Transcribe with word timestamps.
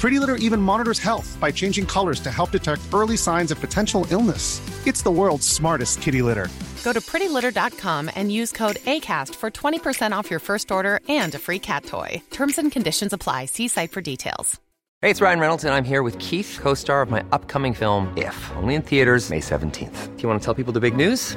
Pretty 0.00 0.18
Litter 0.18 0.36
even 0.36 0.62
monitors 0.62 0.98
health 0.98 1.36
by 1.38 1.52
changing 1.52 1.84
colors 1.84 2.20
to 2.20 2.30
help 2.30 2.52
detect 2.52 2.80
early 2.92 3.18
signs 3.18 3.50
of 3.50 3.60
potential 3.60 4.06
illness. 4.10 4.62
It's 4.86 5.02
the 5.02 5.10
world's 5.10 5.46
smartest 5.46 6.00
kitty 6.00 6.22
litter. 6.22 6.48
Go 6.82 6.94
to 6.94 7.02
prettylitter.com 7.02 8.10
and 8.16 8.32
use 8.32 8.50
code 8.50 8.76
ACAST 8.86 9.34
for 9.34 9.50
20% 9.50 10.12
off 10.12 10.30
your 10.30 10.40
first 10.40 10.72
order 10.72 11.00
and 11.08 11.34
a 11.34 11.38
free 11.38 11.58
cat 11.58 11.84
toy. 11.84 12.22
Terms 12.30 12.56
and 12.56 12.72
conditions 12.72 13.12
apply. 13.12 13.44
See 13.44 13.68
site 13.68 13.92
for 13.92 14.00
details. 14.00 14.58
Hey, 15.02 15.10
it's 15.10 15.20
Ryan 15.20 15.40
Reynolds, 15.40 15.64
and 15.64 15.74
I'm 15.74 15.84
here 15.84 16.02
with 16.02 16.18
Keith, 16.18 16.58
co 16.62 16.72
star 16.72 17.02
of 17.02 17.10
my 17.10 17.22
upcoming 17.30 17.74
film, 17.74 18.12
If, 18.16 18.36
only 18.56 18.76
in 18.76 18.82
theaters, 18.82 19.28
May 19.28 19.40
17th. 19.40 20.16
Do 20.16 20.22
you 20.22 20.28
want 20.30 20.40
to 20.40 20.44
tell 20.44 20.54
people 20.54 20.72
the 20.72 20.80
big 20.80 20.96
news? 20.96 21.36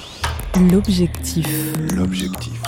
l'objectif. 0.59 1.47
l'objectif. 1.95 2.61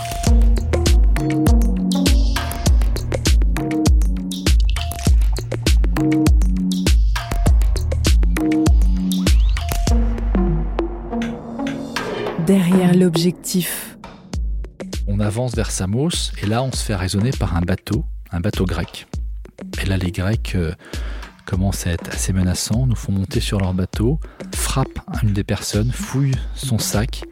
Derrière 12.46 12.94
l'objectif. 12.94 13.98
On 15.08 15.20
avance 15.20 15.56
vers 15.56 15.72
Samos 15.72 16.32
et 16.42 16.46
là 16.46 16.64
on 16.64 16.72
se 16.72 16.84
fait 16.84 16.96
raisonner 16.96 17.32
par 17.32 17.56
un 17.56 17.62
bateau, 17.62 18.06
un 18.32 18.40
bateau 18.40 18.66
grec. 18.66 19.08
Et 19.82 19.86
là 19.86 19.98
les 19.98 20.12
Grecs 20.12 20.54
euh, 20.56 20.74
commencent 21.46 21.88
à 21.88 21.92
être 21.92 22.10
assez 22.10 22.34
menaçants, 22.34 22.88
nous 22.88 22.96
font 22.96 23.12
monter 23.12 23.40
sur 23.40 23.60
leur 23.60 23.74
bateau, 23.74 24.20
frappent 24.56 25.00
une 25.22 25.34
des 25.34 25.44
personnes, 25.44 25.92
fouillent 25.92 26.36
son 26.56 26.80
sac, 26.80 27.24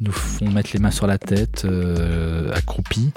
nous 0.00 0.12
font 0.12 0.50
mettre 0.50 0.70
les 0.72 0.78
mains 0.78 0.90
sur 0.90 1.06
la 1.06 1.18
tête, 1.18 1.64
euh, 1.64 2.52
accroupis, 2.52 3.12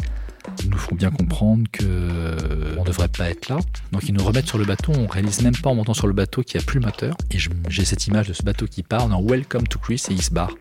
nous 0.68 0.78
font 0.78 0.96
bien 0.96 1.12
comprendre 1.12 1.66
que 1.72 1.84
euh, 1.84 2.76
on 2.78 2.84
devrait 2.84 3.08
pas 3.08 3.30
être 3.30 3.50
là. 3.50 3.58
Donc 3.92 4.04
ils 4.08 4.14
nous 4.14 4.24
remettent 4.24 4.48
sur 4.48 4.58
le 4.58 4.66
bateau, 4.66 4.94
on 4.96 5.08
réalise 5.08 5.42
même 5.42 5.56
pas 5.56 5.70
en 5.70 5.76
montant 5.76 5.94
sur 5.94 6.08
le 6.08 6.14
bateau 6.14 6.42
qu'il 6.42 6.60
n'y 6.60 6.64
a 6.64 6.66
plus 6.66 6.80
le 6.80 6.86
moteur. 6.86 7.16
Et 7.32 7.38
j'ai 7.70 7.86
cette 7.86 8.08
image 8.08 8.28
de 8.28 8.34
ce 8.34 8.44
bateau 8.44 8.66
qui 8.66 8.84
part, 8.84 9.06
on 9.06 9.12
en 9.12 9.22
Welcome 9.22 9.68
to 9.68 9.80
Chris 9.80 10.04
et 10.10 10.14
il 10.14 10.22
se 10.22 10.32
barre. 10.32 10.52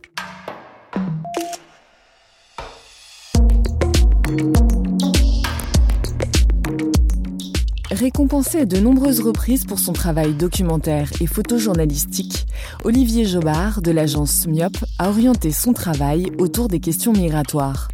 Récompensé 7.99 8.61
à 8.61 8.65
de 8.65 8.79
nombreuses 8.79 9.19
reprises 9.19 9.65
pour 9.65 9.81
son 9.81 9.93
travail 9.93 10.33
documentaire 10.33 11.11
et 11.21 11.27
photojournalistique, 11.27 12.47
Olivier 12.85 13.25
Jobard 13.25 13.83
de 13.83 13.91
l'agence 13.91 14.47
Myop 14.47 14.77
a 15.01 15.09
orienté 15.09 15.51
son 15.51 15.73
travail 15.73 16.31
autour 16.39 16.69
des 16.69 16.79
questions 16.79 17.13
migratoires. 17.13 17.89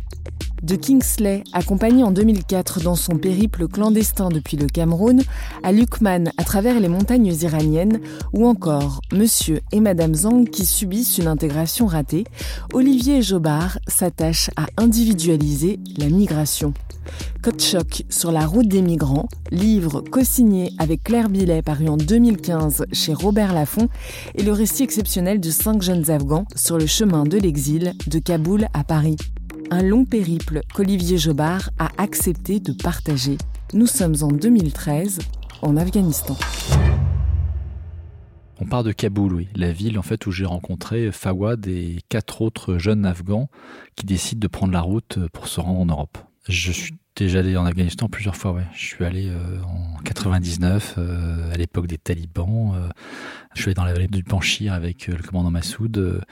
De 0.65 0.77
Kingsley, 0.77 1.45
accompagné 1.53 2.05
en 2.05 2.11
2004 2.11 2.81
dans 2.81 2.95
son 2.95 3.19
périple 3.19 3.69
clandestin 3.69 4.31
depuis 4.31 4.57
le 4.57 4.67
Cameroun, 4.67 5.23
à 5.63 5.73
Lukman 5.73 6.33
à 6.39 6.45
travers 6.45 6.81
les 6.81 6.89
montagnes 6.89 7.35
iraniennes, 7.43 8.01
ou 8.33 8.47
encore 8.47 9.03
Monsieur 9.13 9.61
et 9.73 9.81
Madame 9.81 10.15
Zhang 10.15 10.49
qui 10.49 10.65
subissent 10.65 11.19
une 11.19 11.27
intégration 11.27 11.85
ratée, 11.85 12.25
Olivier 12.73 13.21
Jobard 13.21 13.79
s'attache 13.89 14.49
à 14.57 14.65
individualiser 14.79 15.81
la 15.99 16.07
migration. 16.07 16.73
Code 17.43 17.61
sur 18.09 18.33
la 18.33 18.47
route 18.47 18.67
des 18.67 18.81
migrants, 18.81 19.29
livre 19.51 20.01
co-signé 20.01 20.73
avec 20.79 21.05
Claire 21.05 21.29
Billet 21.29 21.61
paru 21.61 21.89
en 21.89 21.99
2015 21.99 22.87
chez 22.91 23.13
Robert 23.13 23.53
Laffont, 23.53 23.91
est 24.35 24.43
le 24.43 24.53
récit 24.53 24.85
exceptionnel 24.85 25.41
de 25.41 25.51
cinq 25.51 25.83
jeunes 25.83 26.11
Afghans 26.11 26.47
sur 26.57 26.79
le 26.79 26.87
chemin 26.87 27.25
de 27.25 27.37
l'exil 27.37 27.93
de 28.07 28.19
Kaboul 28.19 28.67
à 28.73 28.83
Paris. 28.83 29.19
Un 29.71 29.83
long 29.83 30.05
périple 30.05 30.61
qu'Olivier 30.75 31.19
Jobard 31.19 31.71
a 31.79 31.91
accepté 31.99 32.61
de 32.61 32.73
partager. 32.73 33.39
Nous 33.73 33.87
sommes 33.87 34.17
en 34.23 34.29
2013 34.29 35.19
en 35.63 35.77
Afghanistan. 35.77 36.37
On 38.61 38.67
part 38.67 38.85
de 38.85 38.93
Kaboul, 38.93 39.33
oui, 39.35 39.49
la 39.57 39.73
ville 39.73 39.99
en 39.99 40.03
fait 40.03 40.27
où 40.27 40.31
j'ai 40.31 40.45
rencontré 40.45 41.11
Fawad 41.11 41.67
et 41.67 41.99
quatre 42.09 42.43
autres 42.43 42.79
jeunes 42.79 43.05
Afghans 43.05 43.49
qui 43.97 44.07
décident 44.07 44.41
de 44.41 44.49
prendre 44.49 44.73
la 44.73 44.81
route 44.81 45.19
pour 45.33 45.49
se 45.49 45.61
rendre 45.61 45.81
en 45.81 45.87
Europe. 45.87 46.19
Déjà 47.17 47.39
allé 47.41 47.57
en 47.57 47.65
Afghanistan 47.65 48.09
plusieurs 48.09 48.37
fois. 48.37 48.57
Je 48.75 48.85
suis 48.85 49.05
allé 49.05 49.29
euh, 49.29 49.63
en 49.63 50.03
99, 50.03 50.95
euh, 50.99 51.53
à 51.53 51.57
l'époque 51.57 51.87
des 51.87 51.99
talibans. 51.99 52.75
euh, 52.75 52.89
je 53.55 53.63
suis 53.63 53.69
allé 53.69 53.75
dans 53.75 53.85
la 53.85 53.93
vallée 53.93 54.09
du 54.09 54.25
Panchir 54.25 54.73
avec 54.73 55.07
le 55.07 55.23
commandant 55.23 55.51
Massoud. 55.51 55.93
donc 55.93 56.25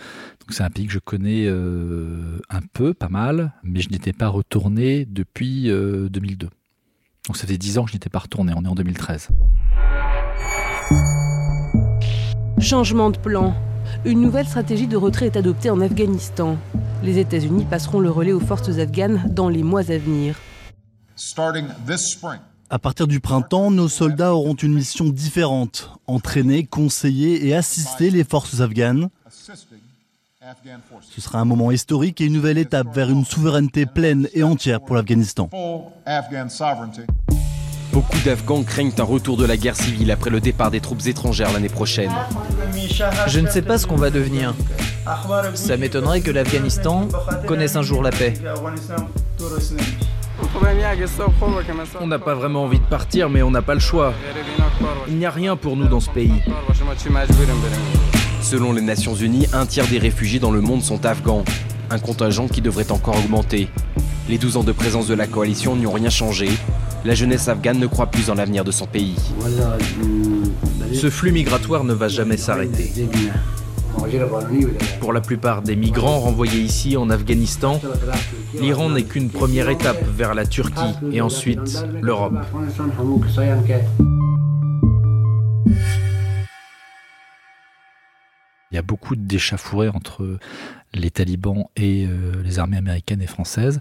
c'est 0.50 0.64
un 0.64 0.70
pays 0.70 0.86
que 0.86 0.92
je 0.92 0.98
connais 0.98 1.48
un 1.48 2.60
peu, 2.72 2.94
pas 2.94 3.08
mal, 3.08 3.52
mais 3.62 3.80
je 3.80 3.90
n'étais 3.90 4.12
pas 4.12 4.28
retourné 4.28 5.04
depuis 5.04 5.70
euh, 5.70 6.08
2002. 6.08 6.48
Donc 7.26 7.36
ça 7.36 7.46
fait 7.46 7.58
10 7.58 7.78
ans 7.78 7.84
que 7.84 7.90
je 7.90 7.96
n'étais 7.96 8.10
pas 8.10 8.18
retourné, 8.18 8.52
on 8.56 8.64
est 8.64 8.68
en 8.68 8.74
2013. 8.74 9.28
Changement 12.58 13.10
de 13.10 13.18
plan. 13.18 13.54
Une 14.04 14.20
nouvelle 14.20 14.46
stratégie 14.46 14.88
de 14.88 14.96
retrait 14.96 15.26
est 15.26 15.36
adoptée 15.36 15.70
en 15.70 15.80
Afghanistan. 15.80 16.56
Les 17.04 17.18
États-Unis 17.18 17.66
passeront 17.68 18.00
le 18.00 18.10
relais 18.10 18.32
aux 18.32 18.40
forces 18.40 18.78
afghanes 18.78 19.24
dans 19.30 19.48
les 19.48 19.62
mois 19.62 19.90
à 19.90 19.98
venir. 19.98 20.36
À 22.70 22.78
partir 22.78 23.06
du 23.06 23.20
printemps, 23.20 23.70
nos 23.70 23.88
soldats 23.88 24.34
auront 24.34 24.54
une 24.54 24.74
mission 24.74 25.04
différente 25.04 25.90
entraîner, 26.06 26.64
conseiller 26.64 27.46
et 27.46 27.54
assister 27.54 28.10
les 28.10 28.24
forces 28.24 28.60
afghanes. 28.60 29.08
Ce 31.10 31.20
sera 31.20 31.38
un 31.38 31.44
moment 31.44 31.70
historique 31.70 32.20
et 32.20 32.24
une 32.24 32.32
nouvelle 32.32 32.58
étape 32.58 32.94
vers 32.94 33.10
une 33.10 33.24
souveraineté 33.24 33.86
pleine 33.86 34.28
et 34.32 34.42
entière 34.42 34.80
pour 34.80 34.96
l'Afghanistan. 34.96 35.48
Beaucoup 37.92 38.18
d'Afghans 38.24 38.62
craignent 38.64 38.94
un 38.98 39.02
retour 39.02 39.36
de 39.36 39.44
la 39.44 39.58
guerre 39.58 39.76
civile 39.76 40.10
après 40.10 40.30
le 40.30 40.40
départ 40.40 40.70
des 40.70 40.80
troupes 40.80 41.06
étrangères 41.06 41.52
l'année 41.52 41.68
prochaine. 41.68 42.10
Je 43.26 43.38
ne 43.38 43.48
sais 43.48 43.60
pas 43.60 43.76
ce 43.76 43.86
qu'on 43.86 43.96
va 43.96 44.10
devenir. 44.10 44.54
Ça 45.54 45.76
m'étonnerait 45.76 46.22
que 46.22 46.30
l'Afghanistan 46.30 47.08
connaisse 47.46 47.76
un 47.76 47.82
jour 47.82 48.02
la 48.02 48.10
paix. 48.10 48.34
On 52.00 52.06
n'a 52.06 52.18
pas 52.18 52.34
vraiment 52.34 52.64
envie 52.64 52.78
de 52.78 52.84
partir, 52.84 53.30
mais 53.30 53.42
on 53.42 53.50
n'a 53.50 53.62
pas 53.62 53.74
le 53.74 53.80
choix. 53.80 54.12
Il 55.08 55.16
n'y 55.16 55.26
a 55.26 55.30
rien 55.30 55.56
pour 55.56 55.76
nous 55.76 55.86
dans 55.86 56.00
ce 56.00 56.10
pays. 56.10 56.42
Selon 58.40 58.72
les 58.72 58.82
Nations 58.82 59.14
Unies, 59.14 59.46
un 59.52 59.66
tiers 59.66 59.86
des 59.86 59.98
réfugiés 59.98 60.40
dans 60.40 60.50
le 60.50 60.60
monde 60.60 60.82
sont 60.82 61.06
afghans. 61.06 61.44
Un 61.90 61.98
contingent 61.98 62.48
qui 62.48 62.60
devrait 62.60 62.90
encore 62.90 63.16
augmenter. 63.16 63.68
Les 64.28 64.38
12 64.38 64.58
ans 64.58 64.64
de 64.64 64.72
présence 64.72 65.06
de 65.08 65.14
la 65.14 65.26
coalition 65.26 65.76
n'y 65.76 65.86
ont 65.86 65.92
rien 65.92 66.10
changé. 66.10 66.48
La 67.04 67.14
jeunesse 67.14 67.48
afghane 67.48 67.78
ne 67.78 67.86
croit 67.86 68.06
plus 68.06 68.30
en 68.30 68.34
l'avenir 68.34 68.64
de 68.64 68.70
son 68.70 68.86
pays. 68.86 69.16
Ce 70.92 71.10
flux 71.10 71.32
migratoire 71.32 71.84
ne 71.84 71.94
va 71.94 72.08
jamais 72.08 72.36
s'arrêter. 72.36 72.92
Pour 75.00 75.12
la 75.12 75.20
plupart 75.20 75.62
des 75.62 75.76
migrants 75.76 76.20
renvoyés 76.20 76.60
ici 76.60 76.96
en 76.96 77.10
Afghanistan, 77.10 77.80
l'Iran 78.54 78.90
n'est 78.90 79.04
qu'une 79.04 79.30
première 79.30 79.68
étape 79.68 80.02
vers 80.04 80.34
la 80.34 80.46
Turquie 80.46 80.94
et 81.10 81.20
ensuite 81.20 81.84
l'Europe. 82.00 82.34
Il 88.70 88.74
y 88.76 88.78
a 88.78 88.82
beaucoup 88.82 89.16
d'échafourées 89.16 89.88
entre 89.88 90.38
les 90.94 91.10
talibans 91.10 91.64
et 91.76 92.06
euh, 92.06 92.42
les 92.42 92.58
armées 92.58 92.78
américaines 92.78 93.20
et 93.20 93.26
françaises. 93.26 93.78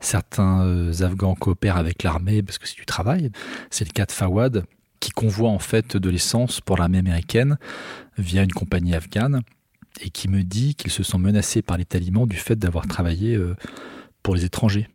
Certains 0.00 0.66
euh, 0.66 0.92
Afghans 1.02 1.34
coopèrent 1.34 1.78
avec 1.78 2.02
l'armée 2.02 2.42
parce 2.42 2.58
que 2.58 2.68
c'est 2.68 2.76
du 2.76 2.86
travail. 2.86 3.30
C'est 3.70 3.86
le 3.86 3.92
cas 3.92 4.04
de 4.04 4.12
Fawad 4.12 4.64
qui 5.00 5.10
convoie 5.10 5.50
en 5.50 5.58
fait 5.58 5.96
de 5.96 6.10
l'essence 6.10 6.60
pour 6.60 6.76
l'armée 6.76 6.98
américaine 6.98 7.58
via 8.18 8.42
une 8.42 8.52
compagnie 8.52 8.94
afghane 8.94 9.42
et 10.00 10.10
qui 10.10 10.28
me 10.28 10.42
dit 10.42 10.74
qu'ils 10.74 10.90
se 10.90 11.02
sont 11.02 11.18
menacés 11.18 11.62
par 11.62 11.76
les 11.76 11.84
talibans 11.84 12.26
du 12.26 12.36
fait 12.36 12.56
d'avoir 12.56 12.86
travaillé 12.86 13.34
euh, 13.34 13.54
les 14.34 14.44
étrangers. 14.44 14.88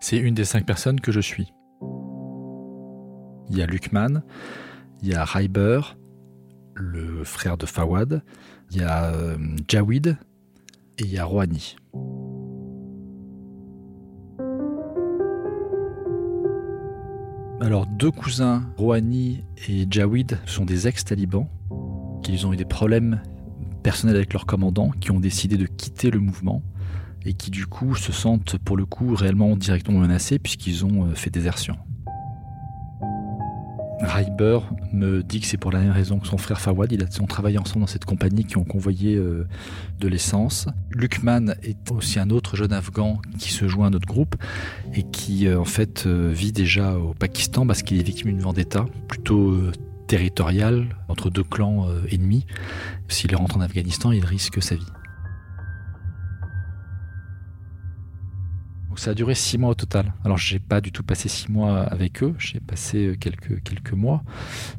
C'est 0.00 0.18
une 0.18 0.34
des 0.34 0.44
cinq 0.44 0.66
personnes 0.66 1.00
que 1.00 1.12
je 1.12 1.20
suis. 1.20 1.54
Il 3.48 3.56
y 3.56 3.62
a 3.62 3.66
Lukman, 3.66 4.22
il 5.02 5.08
y 5.08 5.14
a 5.14 5.24
Raiber, 5.24 5.80
le 6.74 7.24
frère 7.24 7.56
de 7.56 7.66
Fawad, 7.66 8.22
il 8.70 8.78
y 8.78 8.82
a 8.82 9.12
euh, 9.12 9.36
Jawid 9.68 10.16
et 10.98 11.04
il 11.04 11.12
y 11.12 11.18
a 11.18 11.24
Rouhani. 11.24 11.76
Alors 17.60 17.86
deux 17.86 18.10
cousins, 18.10 18.62
Rouhani 18.76 19.42
et 19.68 19.86
Jawid, 19.90 20.38
sont 20.44 20.64
des 20.64 20.86
ex-talibans, 20.86 21.48
qui 22.22 22.44
ont 22.44 22.52
eu 22.52 22.56
des 22.56 22.64
problèmes 22.64 23.22
personnels 23.84 24.16
avec 24.16 24.32
leur 24.32 24.46
commandant, 24.46 24.90
qui 25.00 25.12
ont 25.12 25.20
décidé 25.20 25.56
de 25.56 25.66
quitter 25.66 26.10
le 26.10 26.18
mouvement 26.18 26.62
et 27.24 27.34
qui 27.34 27.50
du 27.50 27.66
coup 27.66 27.94
se 27.94 28.12
sentent 28.12 28.58
pour 28.58 28.76
le 28.76 28.86
coup 28.86 29.14
réellement 29.14 29.56
directement 29.56 30.00
menacés 30.00 30.38
puisqu'ils 30.38 30.84
ont 30.84 31.04
euh, 31.04 31.14
fait 31.14 31.30
désertion. 31.30 31.76
Reiber 34.00 34.58
me 34.92 35.22
dit 35.22 35.40
que 35.40 35.46
c'est 35.46 35.56
pour 35.56 35.70
la 35.70 35.78
même 35.78 35.92
raison 35.92 36.18
que 36.18 36.26
son 36.26 36.36
frère 36.36 36.60
Fawad. 36.60 36.92
Ils 36.92 37.22
ont 37.22 37.26
travaillé 37.26 37.58
ensemble 37.58 37.80
dans 37.80 37.86
cette 37.86 38.04
compagnie 38.04 38.44
qui 38.44 38.58
ont 38.58 38.64
convoyé 38.64 39.14
euh, 39.14 39.46
de 40.00 40.08
l'essence. 40.08 40.66
Lukman 40.90 41.54
est 41.62 41.90
aussi 41.90 42.18
un 42.18 42.30
autre 42.30 42.56
jeune 42.56 42.72
Afghan 42.72 43.20
qui 43.38 43.52
se 43.52 43.68
joint 43.68 43.86
à 43.86 43.90
notre 43.90 44.06
groupe 44.06 44.34
et 44.94 45.04
qui 45.04 45.46
euh, 45.46 45.60
en 45.60 45.64
fait 45.64 46.06
vit 46.06 46.52
déjà 46.52 46.98
au 46.98 47.14
Pakistan 47.14 47.66
parce 47.66 47.82
qu'il 47.82 47.98
est 47.98 48.02
victime 48.02 48.30
d'une 48.30 48.40
vendetta 48.40 48.86
plutôt 49.08 49.56
territoriale 50.06 50.96
entre 51.08 51.30
deux 51.30 51.44
clans 51.44 51.88
ennemis. 52.10 52.46
S'il 53.08 53.34
rentre 53.36 53.56
en 53.56 53.60
Afghanistan, 53.60 54.12
il 54.12 54.24
risque 54.24 54.62
sa 54.62 54.76
vie. 54.76 54.86
ça 58.98 59.10
a 59.10 59.14
duré 59.14 59.34
six 59.34 59.58
mois 59.58 59.70
au 59.70 59.74
total. 59.74 60.12
Alors 60.24 60.38
j'ai 60.38 60.58
pas 60.58 60.80
du 60.80 60.92
tout 60.92 61.02
passé 61.02 61.28
six 61.28 61.50
mois 61.50 61.82
avec 61.82 62.22
eux, 62.22 62.34
j'ai 62.38 62.60
passé 62.60 63.06
euh, 63.06 63.16
quelques, 63.16 63.62
quelques 63.62 63.92
mois, 63.92 64.22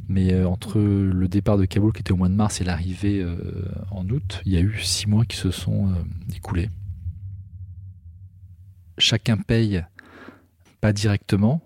mais 0.08 0.34
euh, 0.34 0.48
entre 0.48 0.80
le 0.80 1.28
départ 1.28 1.58
de 1.58 1.66
Kaboul 1.66 1.94
qui 1.94 2.02
était 2.02 2.12
au 2.12 2.18
mois 2.18 2.30
de 2.30 2.34
mars 2.34 2.62
et 2.62 2.64
l'arrivée 2.64 3.22
euh, 3.22 3.38
en 3.92 4.08
août, 4.10 4.42
il 4.46 4.54
y 4.54 4.58
a 4.58 4.62
eu 4.62 4.80
six 4.82 5.08
mois 5.08 5.26
qui 5.26 5.38
se 5.38 5.52
sont 5.52 5.94
écoulés. 6.36 6.70
Chacun 8.98 9.38
paye 9.38 9.84
pas 10.82 10.94
directement 10.94 11.62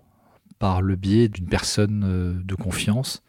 par 0.58 0.82
le 0.82 0.96
biais 0.96 1.28
d'une 1.28 1.46
personne 1.46 2.42
de 2.44 2.54
confiance 2.54 3.22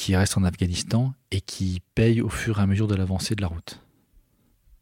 qui 0.00 0.16
reste 0.16 0.38
en 0.38 0.44
Afghanistan 0.44 1.12
et 1.30 1.40
qui 1.40 1.82
paye 1.94 2.22
au 2.22 2.28
fur 2.28 2.58
et 2.58 2.62
à 2.62 2.66
mesure 2.66 2.88
de 2.88 2.94
l'avancée 2.94 3.34
de 3.34 3.42
la 3.42 3.48
route 3.48 3.80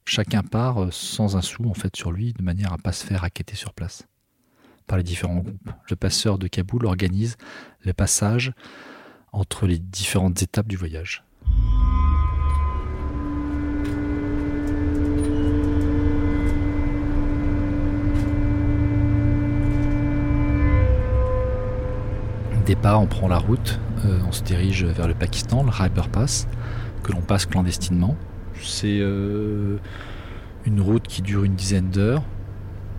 chacun 0.08 0.42
part 0.42 0.82
euh, 0.82 0.88
sans 0.90 1.36
un 1.36 1.42
sou 1.42 1.68
en 1.68 1.74
fait 1.74 1.94
sur 1.94 2.12
lui, 2.12 2.32
de 2.32 2.42
manière 2.42 2.72
à 2.72 2.78
pas 2.78 2.92
se 2.92 3.04
faire 3.04 3.20
raqueter 3.20 3.54
sur 3.54 3.72
place 3.72 4.06
par 4.86 4.96
les 4.96 5.04
différents 5.04 5.36
groupes. 5.36 5.70
Le 5.90 5.96
passeur 5.96 6.38
de 6.38 6.48
Kaboul 6.48 6.86
organise 6.86 7.36
le 7.84 7.92
passage 7.92 8.52
entre 9.32 9.66
les 9.66 9.78
différentes 9.78 10.42
étapes 10.42 10.66
du 10.66 10.76
voyage. 10.76 11.24
Départ, 22.68 23.00
on 23.00 23.06
prend 23.06 23.28
la 23.28 23.38
route, 23.38 23.80
euh, 24.04 24.18
on 24.28 24.30
se 24.30 24.42
dirige 24.42 24.84
vers 24.84 25.08
le 25.08 25.14
Pakistan, 25.14 25.62
le 25.62 25.70
Khyber 25.70 26.06
Pass, 26.10 26.46
que 27.02 27.12
l'on 27.12 27.22
passe 27.22 27.46
clandestinement. 27.46 28.14
C'est 28.60 28.98
euh, 29.00 29.78
une 30.66 30.82
route 30.82 31.04
qui 31.08 31.22
dure 31.22 31.44
une 31.44 31.54
dizaine 31.54 31.88
d'heures, 31.88 32.22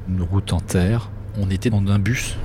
une 0.08 0.24
route 0.24 0.54
en 0.54 0.60
terre. 0.60 1.12
On 1.40 1.52
était 1.52 1.70
dans 1.70 1.86
un 1.86 2.00
bus. 2.00 2.36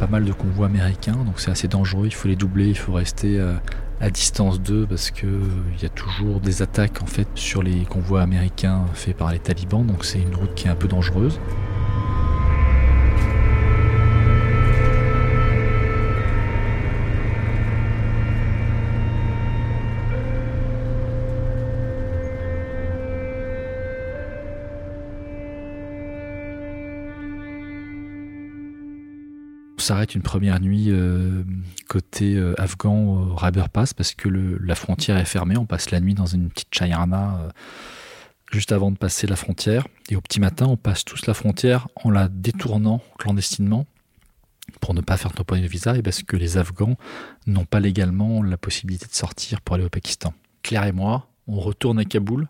Pas 0.00 0.06
mal 0.06 0.24
de 0.24 0.32
convois 0.32 0.68
américains, 0.68 1.22
donc 1.26 1.38
c'est 1.38 1.50
assez 1.50 1.68
dangereux. 1.68 2.06
Il 2.06 2.14
faut 2.14 2.28
les 2.28 2.36
doubler, 2.36 2.68
il 2.68 2.78
faut 2.78 2.94
rester 2.94 3.38
à, 3.38 3.60
à 4.00 4.08
distance 4.08 4.58
d'eux 4.58 4.86
parce 4.88 5.10
qu'il 5.10 5.28
euh, 5.28 5.82
y 5.82 5.84
a 5.84 5.90
toujours 5.90 6.40
des 6.40 6.62
attaques 6.62 7.02
en 7.02 7.06
fait 7.06 7.28
sur 7.34 7.62
les 7.62 7.84
convois 7.84 8.22
américains 8.22 8.86
faits 8.94 9.18
par 9.18 9.32
les 9.32 9.38
talibans. 9.38 9.84
Donc 9.84 10.06
c'est 10.06 10.18
une 10.18 10.34
route 10.34 10.54
qui 10.54 10.66
est 10.66 10.70
un 10.70 10.76
peu 10.76 10.88
dangereuse. 10.88 11.38
S'arrête 29.86 30.16
une 30.16 30.22
première 30.22 30.60
nuit 30.60 30.86
euh, 30.88 31.44
côté 31.88 32.34
euh, 32.34 32.60
afghan 32.60 32.96
au 32.96 33.34
Raber 33.36 33.66
Pass 33.72 33.94
parce 33.94 34.14
que 34.14 34.28
la 34.28 34.74
frontière 34.74 35.16
est 35.16 35.24
fermée. 35.24 35.56
On 35.56 35.64
passe 35.64 35.92
la 35.92 36.00
nuit 36.00 36.14
dans 36.14 36.26
une 36.26 36.48
petite 36.48 36.74
chayarna 36.74 37.38
euh, 37.40 37.50
juste 38.50 38.72
avant 38.72 38.90
de 38.90 38.96
passer 38.98 39.28
la 39.28 39.36
frontière. 39.36 39.86
Et 40.10 40.16
au 40.16 40.20
petit 40.20 40.40
matin, 40.40 40.66
on 40.66 40.76
passe 40.76 41.04
tous 41.04 41.26
la 41.26 41.34
frontière 41.34 41.86
en 41.94 42.10
la 42.10 42.26
détournant 42.26 43.00
clandestinement 43.18 43.86
pour 44.80 44.92
ne 44.92 45.00
pas 45.00 45.16
faire 45.16 45.32
tamponner 45.32 45.62
de 45.62 45.68
visa 45.68 45.96
et 45.96 46.02
parce 46.02 46.24
que 46.24 46.36
les 46.36 46.58
Afghans 46.58 46.96
n'ont 47.46 47.64
pas 47.64 47.78
légalement 47.78 48.42
la 48.42 48.56
possibilité 48.56 49.06
de 49.06 49.14
sortir 49.14 49.60
pour 49.60 49.76
aller 49.76 49.84
au 49.84 49.88
Pakistan. 49.88 50.34
Claire 50.62 50.84
et 50.84 50.92
moi, 50.92 51.28
on 51.46 51.60
retourne 51.60 52.00
à 52.00 52.04
Kaboul. 52.04 52.48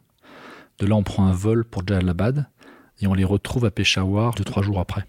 De 0.78 0.86
là, 0.86 0.96
on 0.96 1.02
prend 1.02 1.26
un 1.26 1.32
vol 1.32 1.66
pour 1.66 1.86
Jalalabad 1.86 2.46
et 3.02 3.06
on 3.06 3.14
les 3.14 3.24
retrouve 3.24 3.66
à 3.66 3.70
Peshawar 3.70 4.34
deux, 4.34 4.44
trois 4.44 4.62
jours 4.62 4.80
après. 4.80 5.04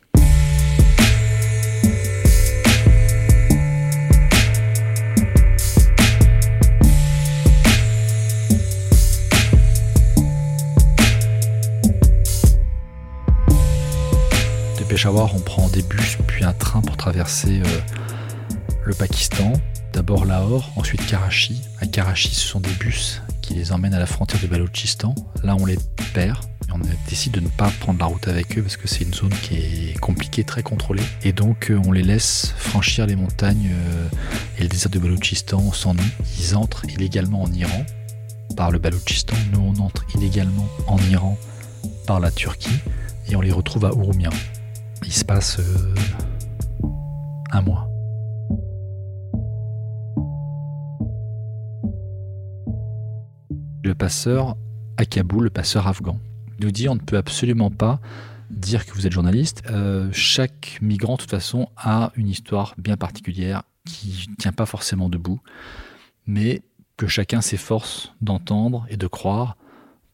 Peshawar, 14.87 15.35
on 15.35 15.39
prend 15.39 15.67
des 15.67 15.81
bus 15.81 16.17
puis 16.27 16.45
un 16.45 16.53
train 16.53 16.79
pour 16.79 16.95
traverser 16.95 17.59
euh, 17.59 17.79
le 18.85 18.93
Pakistan. 18.93 19.51
D'abord 19.91 20.25
Lahore, 20.25 20.71
ensuite 20.77 21.05
Karachi. 21.07 21.61
À 21.81 21.87
Karachi, 21.87 22.33
ce 22.33 22.47
sont 22.47 22.61
des 22.61 22.71
bus 22.71 23.21
qui 23.41 23.53
les 23.53 23.73
emmènent 23.73 23.93
à 23.93 23.99
la 23.99 24.05
frontière 24.05 24.39
du 24.39 24.47
Balochistan. 24.47 25.13
Là, 25.43 25.57
on 25.59 25.65
les 25.65 25.77
perd. 26.13 26.39
Et 26.69 26.71
on 26.71 26.79
décide 27.09 27.33
de 27.33 27.41
ne 27.41 27.49
pas 27.49 27.69
prendre 27.81 27.99
la 27.99 28.05
route 28.05 28.29
avec 28.29 28.57
eux 28.57 28.61
parce 28.61 28.77
que 28.77 28.87
c'est 28.87 29.03
une 29.03 29.13
zone 29.13 29.33
qui 29.41 29.57
est 29.57 29.99
compliquée, 29.99 30.45
très 30.45 30.63
contrôlée. 30.63 31.03
Et 31.23 31.33
donc, 31.33 31.69
euh, 31.69 31.81
on 31.85 31.91
les 31.91 32.03
laisse 32.03 32.53
franchir 32.57 33.07
les 33.07 33.17
montagnes 33.17 33.71
euh, 33.71 34.07
et 34.57 34.63
le 34.63 34.69
désert 34.69 34.89
du 34.89 34.99
Balochistan 34.99 35.73
sans 35.73 35.95
nous. 35.95 36.09
Ils 36.39 36.55
entrent 36.55 36.85
illégalement 36.85 37.43
en 37.43 37.51
Iran 37.51 37.85
par 38.55 38.71
le 38.71 38.79
Balochistan. 38.79 39.35
Nous, 39.51 39.59
on 39.59 39.83
entre 39.83 40.05
illégalement 40.15 40.69
en 40.87 40.97
Iran 41.09 41.37
par 42.05 42.21
la 42.21 42.31
Turquie 42.31 42.79
et 43.29 43.35
on 43.35 43.41
les 43.41 43.51
retrouve 43.51 43.83
à 43.85 43.89
Urumia 43.89 44.29
il 45.07 45.13
se 45.13 45.23
passe 45.23 45.59
euh, 45.59 45.95
un 47.51 47.61
mois. 47.61 47.87
Le 53.83 53.95
passeur 53.95 54.57
à 54.97 55.05
Kaboul, 55.05 55.45
le 55.45 55.49
passeur 55.49 55.87
afghan, 55.87 56.19
nous 56.59 56.71
dit 56.71 56.89
on 56.89 56.95
ne 56.95 56.99
peut 56.99 57.15
absolument 57.15 57.71
pas 57.71 58.01
dire 58.49 58.85
que 58.85 58.91
vous 58.91 59.07
êtes 59.07 59.13
journaliste. 59.13 59.63
Euh, 59.69 60.09
chaque 60.11 60.77
migrant, 60.81 61.15
de 61.15 61.21
toute 61.21 61.31
façon, 61.31 61.69
a 61.77 62.11
une 62.15 62.27
histoire 62.27 62.75
bien 62.77 62.97
particulière 62.97 63.63
qui 63.85 64.25
ne 64.29 64.35
tient 64.35 64.51
pas 64.51 64.65
forcément 64.65 65.07
debout, 65.07 65.39
mais 66.25 66.63
que 66.97 67.07
chacun 67.07 67.39
s'efforce 67.39 68.13
d'entendre 68.19 68.85
et 68.89 68.97
de 68.97 69.07
croire 69.07 69.55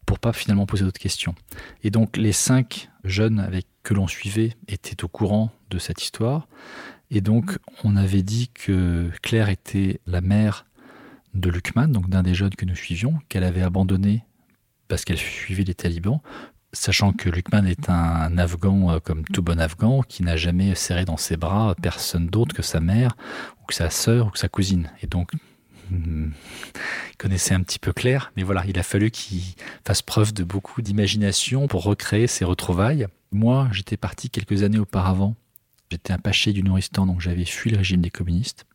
pour 0.05 0.19
pas 0.19 0.33
finalement 0.33 0.67
poser 0.67 0.83
d'autres 0.83 0.99
questions. 0.99 1.33
Et 1.81 1.89
donc 1.89 2.15
les 2.15 2.33
cinq 2.33 2.89
jeunes 3.03 3.39
avec 3.39 3.65
que 3.83 3.93
l'on 3.93 4.07
suivait 4.07 4.55
étaient 4.67 5.03
au 5.03 5.07
courant 5.07 5.51
de 5.69 5.77
cette 5.77 6.01
histoire 6.01 6.47
Et 7.11 7.21
donc, 7.21 7.57
on 7.83 7.95
avait 7.95 8.23
dit 8.23 8.49
que 8.53 9.09
Claire 9.21 9.49
était 9.49 9.99
la 10.07 10.21
mère 10.21 10.65
de 11.33 11.49
Lukman, 11.49 11.87
donc 11.87 12.09
d'un 12.09 12.23
des 12.23 12.33
jeunes 12.33 12.55
que 12.55 12.65
nous 12.65 12.75
suivions, 12.75 13.19
qu'elle 13.29 13.43
avait 13.43 13.61
abandonné 13.61 14.23
parce 14.87 15.05
qu'elle 15.05 15.17
suivait 15.17 15.63
les 15.63 15.73
talibans, 15.73 16.19
sachant 16.71 17.13
que 17.13 17.29
Lukman 17.29 17.65
est 17.65 17.89
un 17.89 18.37
Afghan 18.37 18.91
euh, 18.91 18.99
comme 18.99 19.23
tout 19.23 19.41
bon 19.41 19.59
Afghan 19.59 20.01
qui 20.01 20.23
n'a 20.23 20.37
jamais 20.37 20.75
serré 20.75 21.05
dans 21.05 21.17
ses 21.17 21.37
bras 21.37 21.75
personne 21.81 22.27
d'autre 22.27 22.55
que 22.55 22.61
sa 22.61 22.79
mère 22.79 23.15
ou 23.61 23.65
que 23.65 23.73
sa 23.73 23.89
sœur 23.89 24.27
ou 24.27 24.29
que 24.31 24.39
sa 24.39 24.49
cousine. 24.49 24.91
Et 25.01 25.07
donc, 25.07 25.31
hmm, 25.89 26.29
il 27.11 27.17
connaissait 27.17 27.53
un 27.53 27.61
petit 27.61 27.79
peu 27.79 27.93
Claire, 27.93 28.31
mais 28.35 28.43
voilà, 28.43 28.63
il 28.67 28.77
a 28.77 28.83
fallu 28.83 29.11
qu'il 29.11 29.41
fasse 29.85 30.01
preuve 30.01 30.33
de 30.33 30.43
beaucoup 30.43 30.81
d'imagination 30.81 31.67
pour 31.67 31.83
recréer 31.83 32.27
ses 32.27 32.45
retrouvailles. 32.45 33.07
Moi, 33.33 33.67
j'étais 33.71 33.97
parti 33.97 34.29
quelques 34.29 34.63
années 34.63 34.79
auparavant. 34.79 35.35
J'étais 35.89 36.13
un 36.13 36.17
paché 36.17 36.53
du 36.53 36.63
Nouristan, 36.63 37.05
donc 37.05 37.19
j'avais 37.19 37.45
fui 37.45 37.71
le 37.71 37.77
régime 37.77 38.01
des 38.01 38.09
communistes. 38.09 38.65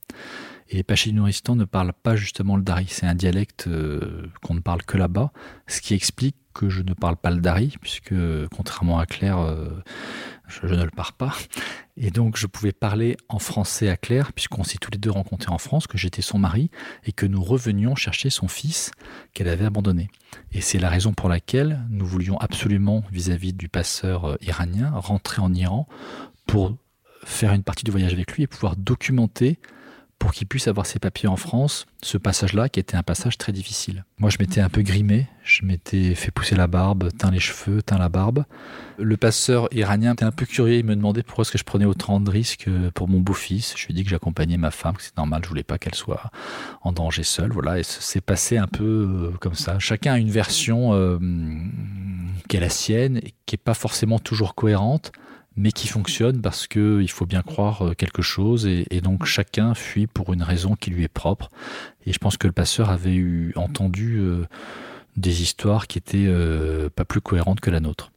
Et 0.70 0.76
les 0.76 0.82
Pachés 0.82 1.10
du 1.10 1.16
Nouristan 1.16 1.56
ne 1.56 1.64
parlent 1.64 1.94
pas 1.94 2.14
justement 2.14 2.56
le 2.56 2.62
dari. 2.62 2.86
C'est 2.88 3.06
un 3.06 3.14
dialecte 3.14 3.66
euh, 3.68 4.26
qu'on 4.42 4.54
ne 4.54 4.60
parle 4.60 4.82
que 4.82 4.98
là-bas, 4.98 5.32
ce 5.66 5.80
qui 5.80 5.94
explique 5.94 6.36
que 6.52 6.68
je 6.68 6.82
ne 6.82 6.92
parle 6.92 7.16
pas 7.16 7.30
le 7.30 7.40
dari, 7.40 7.74
puisque 7.80 8.14
contrairement 8.54 8.98
à 8.98 9.06
Claire, 9.06 9.38
je, 10.48 10.66
ne 10.66 10.84
le 10.84 10.90
parle 10.90 11.12
pas. 11.12 11.34
Et 11.96 12.10
donc 12.10 12.36
je 12.36 12.46
pouvais 12.46 12.72
parler 12.72 13.16
en 13.28 13.38
français 13.38 13.88
à 13.88 13.96
Claire, 13.96 14.32
puisqu'on 14.32 14.64
s'est 14.64 14.78
tous 14.78 14.90
les 14.90 14.98
deux 14.98 15.10
rencontrés 15.10 15.52
en 15.52 15.58
France, 15.58 15.86
que 15.86 15.98
j'étais 15.98 16.22
son 16.22 16.38
mari, 16.38 16.70
et 17.04 17.12
que 17.12 17.26
nous 17.26 17.42
revenions 17.42 17.94
chercher 17.94 18.30
son 18.30 18.48
fils 18.48 18.90
qu'elle 19.34 19.48
avait 19.48 19.66
abandonné. 19.66 20.08
Et 20.52 20.60
c'est 20.60 20.78
la 20.78 20.88
raison 20.88 21.12
pour 21.12 21.28
laquelle 21.28 21.84
nous 21.90 22.06
voulions 22.06 22.38
absolument, 22.38 23.04
vis-à-vis 23.12 23.52
du 23.52 23.68
passeur 23.68 24.24
euh, 24.24 24.36
iranien, 24.40 24.90
rentrer 24.94 25.40
en 25.40 25.52
Iran 25.54 25.88
pour 26.46 26.76
faire 27.24 27.52
une 27.52 27.62
partie 27.62 27.84
du 27.84 27.90
voyage 27.90 28.12
avec 28.12 28.32
lui 28.32 28.44
et 28.44 28.46
pouvoir 28.46 28.76
documenter 28.76 29.58
pour 30.18 30.32
qu'il 30.32 30.48
puisse 30.48 30.66
avoir 30.68 30.84
ses 30.84 30.98
papiers 30.98 31.28
en 31.28 31.36
France, 31.36 31.86
ce 32.02 32.18
passage-là 32.18 32.68
qui 32.68 32.80
était 32.80 32.96
un 32.96 33.02
passage 33.02 33.38
très 33.38 33.52
difficile. 33.52 34.04
Moi, 34.18 34.30
je 34.30 34.36
m'étais 34.40 34.60
un 34.60 34.68
peu 34.68 34.82
grimé, 34.82 35.28
je 35.44 35.64
m'étais 35.64 36.14
fait 36.14 36.30
pousser 36.30 36.56
la 36.56 36.66
barbe, 36.66 37.10
teint 37.16 37.30
les 37.30 37.38
cheveux, 37.38 37.82
teint 37.82 37.98
la 37.98 38.08
barbe. 38.08 38.44
Le 38.98 39.16
passeur 39.16 39.68
iranien 39.72 40.14
était 40.14 40.24
un 40.24 40.32
peu 40.32 40.44
curieux, 40.44 40.78
il 40.78 40.84
me 40.84 40.96
demandait 40.96 41.22
pourquoi 41.22 41.42
est-ce 41.42 41.52
que 41.52 41.58
je 41.58 41.64
prenais 41.64 41.84
autant 41.84 42.18
de 42.18 42.30
risques 42.30 42.68
pour 42.94 43.08
mon 43.08 43.20
beau-fils. 43.20 43.74
Je 43.76 43.86
lui 43.86 43.92
ai 43.92 43.94
dit 43.94 44.04
que 44.04 44.10
j'accompagnais 44.10 44.56
ma 44.56 44.72
femme, 44.72 44.96
que 44.96 45.02
c'est 45.02 45.16
normal, 45.16 45.42
je 45.44 45.48
voulais 45.48 45.62
pas 45.62 45.78
qu'elle 45.78 45.94
soit 45.94 46.30
en 46.82 46.92
danger 46.92 47.22
seule. 47.22 47.52
Voilà, 47.52 47.78
et 47.78 47.84
c'est 47.84 48.20
passé 48.20 48.58
un 48.58 48.66
peu 48.66 49.30
euh, 49.32 49.36
comme 49.38 49.54
ça. 49.54 49.78
Chacun 49.78 50.14
a 50.14 50.18
une 50.18 50.30
version 50.30 50.94
euh, 50.94 51.18
qui 52.48 52.56
est 52.56 52.60
la 52.60 52.70
sienne 52.70 53.18
et 53.18 53.34
qui 53.46 53.54
est 53.54 53.62
pas 53.62 53.74
forcément 53.74 54.18
toujours 54.18 54.56
cohérente 54.56 55.12
mais 55.58 55.72
qui 55.72 55.88
fonctionne 55.88 56.40
parce 56.40 56.66
qu'il 56.68 57.10
faut 57.10 57.26
bien 57.26 57.42
croire 57.42 57.88
euh, 57.88 57.94
quelque 57.94 58.22
chose 58.22 58.66
et, 58.66 59.00
donc 59.02 59.24
chacun 59.24 59.74
fuit 59.74 60.06
pour 60.06 60.32
une 60.32 60.42
raison 60.42 60.76
qui 60.76 60.90
lui 60.90 61.02
est 61.02 61.08
propre. 61.08 61.50
Et 62.06 62.12
je 62.12 62.18
pense 62.18 62.36
que 62.36 62.46
le 62.46 62.52
passeur 62.52 62.90
avait 62.90 63.14
eu 63.14 63.52
entendu 63.56 64.18
euh, 64.18 64.44
des 65.16 65.42
histoires 65.42 65.88
qui 65.88 65.98
étaient 65.98 66.26
euh, 66.26 66.88
pas 66.94 67.04
plus 67.04 67.20
cohérentes 67.20 67.60
que 67.60 67.70
la 67.70 67.80
nôtre. 67.80 68.12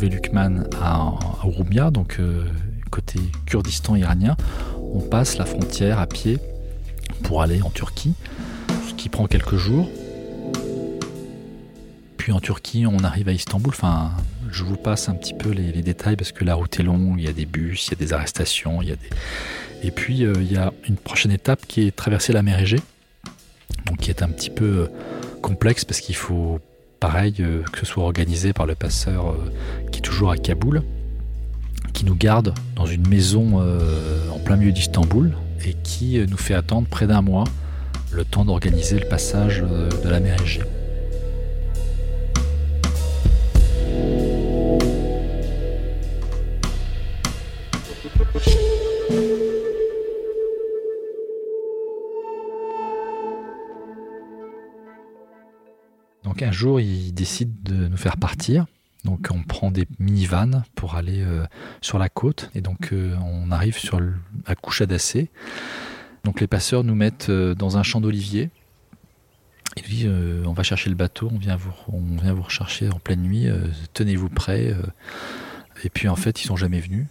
Retrouvé 0.00 0.08
Lukman 0.08 0.64
à, 0.80 1.12
à 1.42 1.90
donc 1.90 2.16
euh, 2.20 2.44
côté 2.90 3.20
Kurdistan 3.46 3.96
iranien, 3.96 4.36
on 4.94 5.00
passe 5.00 5.36
la 5.36 5.44
frontière 5.44 5.98
à 5.98 6.06
pied 6.06 6.38
pour 7.22 7.42
aller 7.42 7.60
en 7.62 7.70
Turquie, 7.70 8.14
ce 8.88 8.94
qui 8.94 9.08
prend 9.08 9.26
quelques 9.26 9.56
jours. 9.56 9.88
Puis 12.16 12.32
en 12.32 12.40
Turquie, 12.40 12.86
on 12.86 12.98
arrive 12.98 13.28
à 13.28 13.32
Istanbul. 13.32 13.72
Enfin, 13.74 14.12
je 14.50 14.64
vous 14.64 14.76
passe 14.76 15.08
un 15.08 15.14
petit 15.14 15.34
peu 15.34 15.50
les, 15.50 15.82
détails 15.82 16.16
parce 16.16 16.32
que 16.32 16.44
la 16.44 16.54
route 16.54 16.78
est 16.78 16.82
longue, 16.82 17.16
il 17.18 17.24
y 17.24 17.28
a 17.28 17.32
des 17.32 17.46
bus, 17.46 17.88
il 17.88 17.90
y 17.90 17.94
a 17.94 17.96
des 17.96 18.12
arrestations, 18.12 18.82
il 18.82 18.88
y 18.88 18.92
a 18.92 18.96
des... 18.96 19.10
Et 19.82 19.90
puis, 19.90 20.24
euh, 20.24 20.34
il 20.36 20.52
y 20.52 20.56
a 20.56 20.72
une 20.88 20.96
prochaine 20.96 21.32
étape 21.32 21.66
qui 21.66 21.86
est 21.86 21.96
traverser 21.96 22.32
la 22.32 22.42
mer 22.42 22.60
Égée, 22.60 22.80
donc 23.86 23.98
qui 23.98 24.10
est 24.10 24.22
un 24.22 24.28
petit 24.28 24.50
peu 24.50 24.64
euh, 24.64 24.86
complexe 25.40 25.84
parce 25.84 26.00
qu'il 26.00 26.16
faut 26.16 26.60
pareil, 27.00 27.34
euh, 27.40 27.62
que 27.72 27.78
ce 27.78 27.86
soit 27.86 28.04
organisé 28.04 28.52
par 28.52 28.66
le 28.66 28.74
passeur 28.74 29.30
euh, 29.30 29.50
qui 29.90 29.98
est 29.98 30.02
toujours 30.02 30.30
à 30.30 30.36
Kaboul, 30.36 30.82
qui 31.94 32.04
nous 32.04 32.14
garde 32.14 32.54
dans 32.76 32.86
une 32.86 33.08
maison 33.08 33.60
euh, 33.60 34.28
en 34.30 34.38
plein 34.38 34.56
milieu 34.56 34.72
d'Istanbul 34.72 35.32
et 35.64 35.74
qui 35.82 36.20
nous 36.28 36.36
fait 36.36 36.54
attendre 36.54 36.86
près 36.88 37.06
d'un 37.06 37.22
mois 37.22 37.44
le 38.12 38.24
temps 38.24 38.44
d'organiser 38.44 38.98
le 38.98 39.08
passage 39.08 39.62
de 39.62 40.08
la 40.08 40.20
mer 40.20 40.40
Égée. 40.42 40.62
Un 56.42 56.52
jour, 56.52 56.80
il 56.80 57.12
décide 57.12 57.62
de 57.62 57.86
nous 57.88 57.96
faire 57.96 58.16
partir. 58.16 58.66
Donc 59.04 59.28
on 59.30 59.42
prend 59.42 59.70
des 59.70 59.86
minivans 59.98 60.62
pour 60.74 60.94
aller 60.94 61.22
euh, 61.22 61.44
sur 61.80 61.98
la 61.98 62.08
côte 62.08 62.50
et 62.54 62.60
donc 62.60 62.92
euh, 62.92 63.16
on 63.24 63.50
arrive 63.50 63.78
sur 63.78 63.98
le, 63.98 64.14
à 64.46 64.54
Couchadacé. 64.54 65.30
Donc 66.24 66.40
les 66.40 66.46
passeurs 66.46 66.84
nous 66.84 66.94
mettent 66.94 67.30
euh, 67.30 67.54
dans 67.54 67.78
un 67.78 67.82
champ 67.82 68.00
d'olivier. 68.00 68.50
Il 69.76 69.84
dit 69.84 70.08
on 70.44 70.52
va 70.52 70.64
chercher 70.64 70.90
le 70.90 70.96
bateau, 70.96 71.30
on 71.32 71.38
vient 71.38 71.54
vous, 71.54 71.72
on 71.88 72.20
vient 72.20 72.34
vous 72.34 72.42
rechercher 72.42 72.90
en 72.90 72.98
pleine 72.98 73.22
nuit, 73.22 73.46
tenez-vous 73.94 74.28
prêts. 74.28 74.74
et 75.84 75.90
puis 75.90 76.08
en 76.08 76.16
fait 76.16 76.42
ils 76.42 76.46
sont 76.46 76.56
jamais 76.56 76.80
venus. 76.80 77.06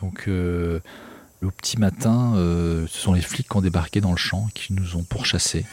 Donc 0.00 0.28
au 0.28 1.50
petit 1.50 1.76
matin, 1.76 2.34
ce 2.36 2.86
sont 2.88 3.14
les 3.14 3.20
flics 3.20 3.48
qui 3.48 3.56
ont 3.56 3.60
débarqué 3.60 4.00
dans 4.00 4.12
le 4.12 4.16
champ 4.16 4.46
qui 4.54 4.72
nous 4.72 4.94
ont 4.94 5.02
pourchassés. 5.02 5.66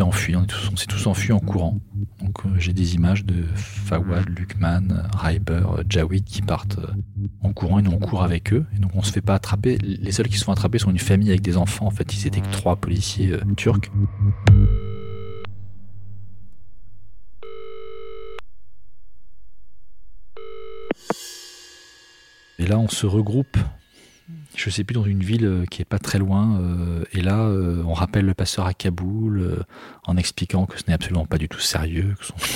On 0.00 0.76
s'est 0.76 0.86
tous, 0.86 1.06
enfuis 1.06 1.32
en 1.32 1.38
courant. 1.38 1.80
Donc, 2.20 2.44
euh, 2.44 2.48
j'ai 2.58 2.72
des 2.72 2.94
images 2.94 3.24
de 3.24 3.44
Fawad, 3.54 4.28
Lukman, 4.28 5.08
Ryber, 5.16 5.82
Jawid 5.88 6.24
qui 6.24 6.42
partent 6.42 6.78
euh, 6.78 6.92
en 7.42 7.52
courant 7.52 7.78
et 7.78 7.82
nous 7.82 7.92
on 7.92 7.98
court 7.98 8.22
avec 8.22 8.52
eux. 8.52 8.66
Et 8.76 8.78
donc, 8.78 8.92
on 8.94 9.02
se 9.02 9.12
fait 9.12 9.22
pas 9.22 9.34
attraper. 9.34 9.78
Les 9.78 10.12
seuls 10.12 10.28
qui 10.28 10.36
se 10.36 10.44
font 10.44 10.52
attraper 10.52 10.78
sont 10.78 10.90
une 10.90 10.98
famille 10.98 11.30
avec 11.30 11.42
des 11.42 11.56
enfants. 11.56 11.86
En 11.86 11.90
fait, 11.90 12.14
ils 12.14 12.26
étaient 12.26 12.40
que 12.40 12.50
trois 12.50 12.76
policiers 12.76 13.32
euh, 13.32 13.40
turcs. 13.56 13.90
Et 22.58 22.66
là, 22.66 22.78
on 22.78 22.88
se 22.88 23.06
regroupe 23.06 23.56
je 24.58 24.70
sais 24.70 24.82
plus, 24.82 24.94
dans 24.94 25.04
une 25.04 25.22
ville 25.22 25.46
euh, 25.46 25.64
qui 25.66 25.82
est 25.82 25.84
pas 25.84 25.98
très 25.98 26.18
loin. 26.18 26.60
Euh, 26.60 27.04
et 27.12 27.22
là, 27.22 27.44
euh, 27.44 27.82
on 27.86 27.92
rappelle 27.92 28.26
le 28.26 28.34
passeur 28.34 28.66
à 28.66 28.74
Kaboul 28.74 29.64
en 30.04 30.16
expliquant 30.16 30.66
que 30.66 30.78
ce 30.78 30.84
n'est 30.88 30.94
absolument 30.94 31.26
pas 31.26 31.38
du 31.38 31.48
tout 31.48 31.60
sérieux. 31.60 32.14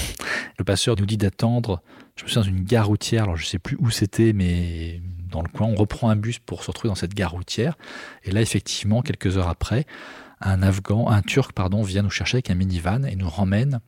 le 0.59 0.65
passeur 0.65 0.97
nous 0.99 1.07
dit 1.07 1.17
d'attendre. 1.17 1.81
Je 2.17 2.25
me 2.25 2.29
souviens 2.29 2.43
dans 2.43 2.57
une 2.57 2.65
gare 2.65 2.89
routière. 2.89 3.25
Alors 3.25 3.37
je 3.37 3.47
sais 3.47 3.59
plus 3.59 3.77
où 3.81 3.91
c'était, 3.91 4.33
mais 4.33 5.01
dans 5.31 5.43
le 5.43 5.49
coin. 5.49 5.69
On 5.69 5.77
reprend 5.77 6.11
un 6.11 6.17
bus 6.17 6.41
pour 6.41 6.65
se 6.65 6.71
retrouver 6.71 6.89
dans 6.89 6.97
cette 6.97 7.15
gare 7.15 7.33
routière. 7.33 7.77
Et 8.25 8.33
là, 8.33 8.41
effectivement, 8.41 9.03
quelques 9.03 9.39
heures 9.39 9.49
après, 9.49 9.87
un 10.41 10.63
Afghan, 10.63 11.09
un 11.09 11.23
Turc, 11.23 11.53
pardon, 11.53 11.83
vient 11.83 12.03
nous 12.03 12.11
chercher 12.11 12.37
avec 12.37 12.51
un 12.51 12.57
minivan 12.57 13.05
et 13.05 13.15
nous 13.15 13.29
ramène 13.29 13.81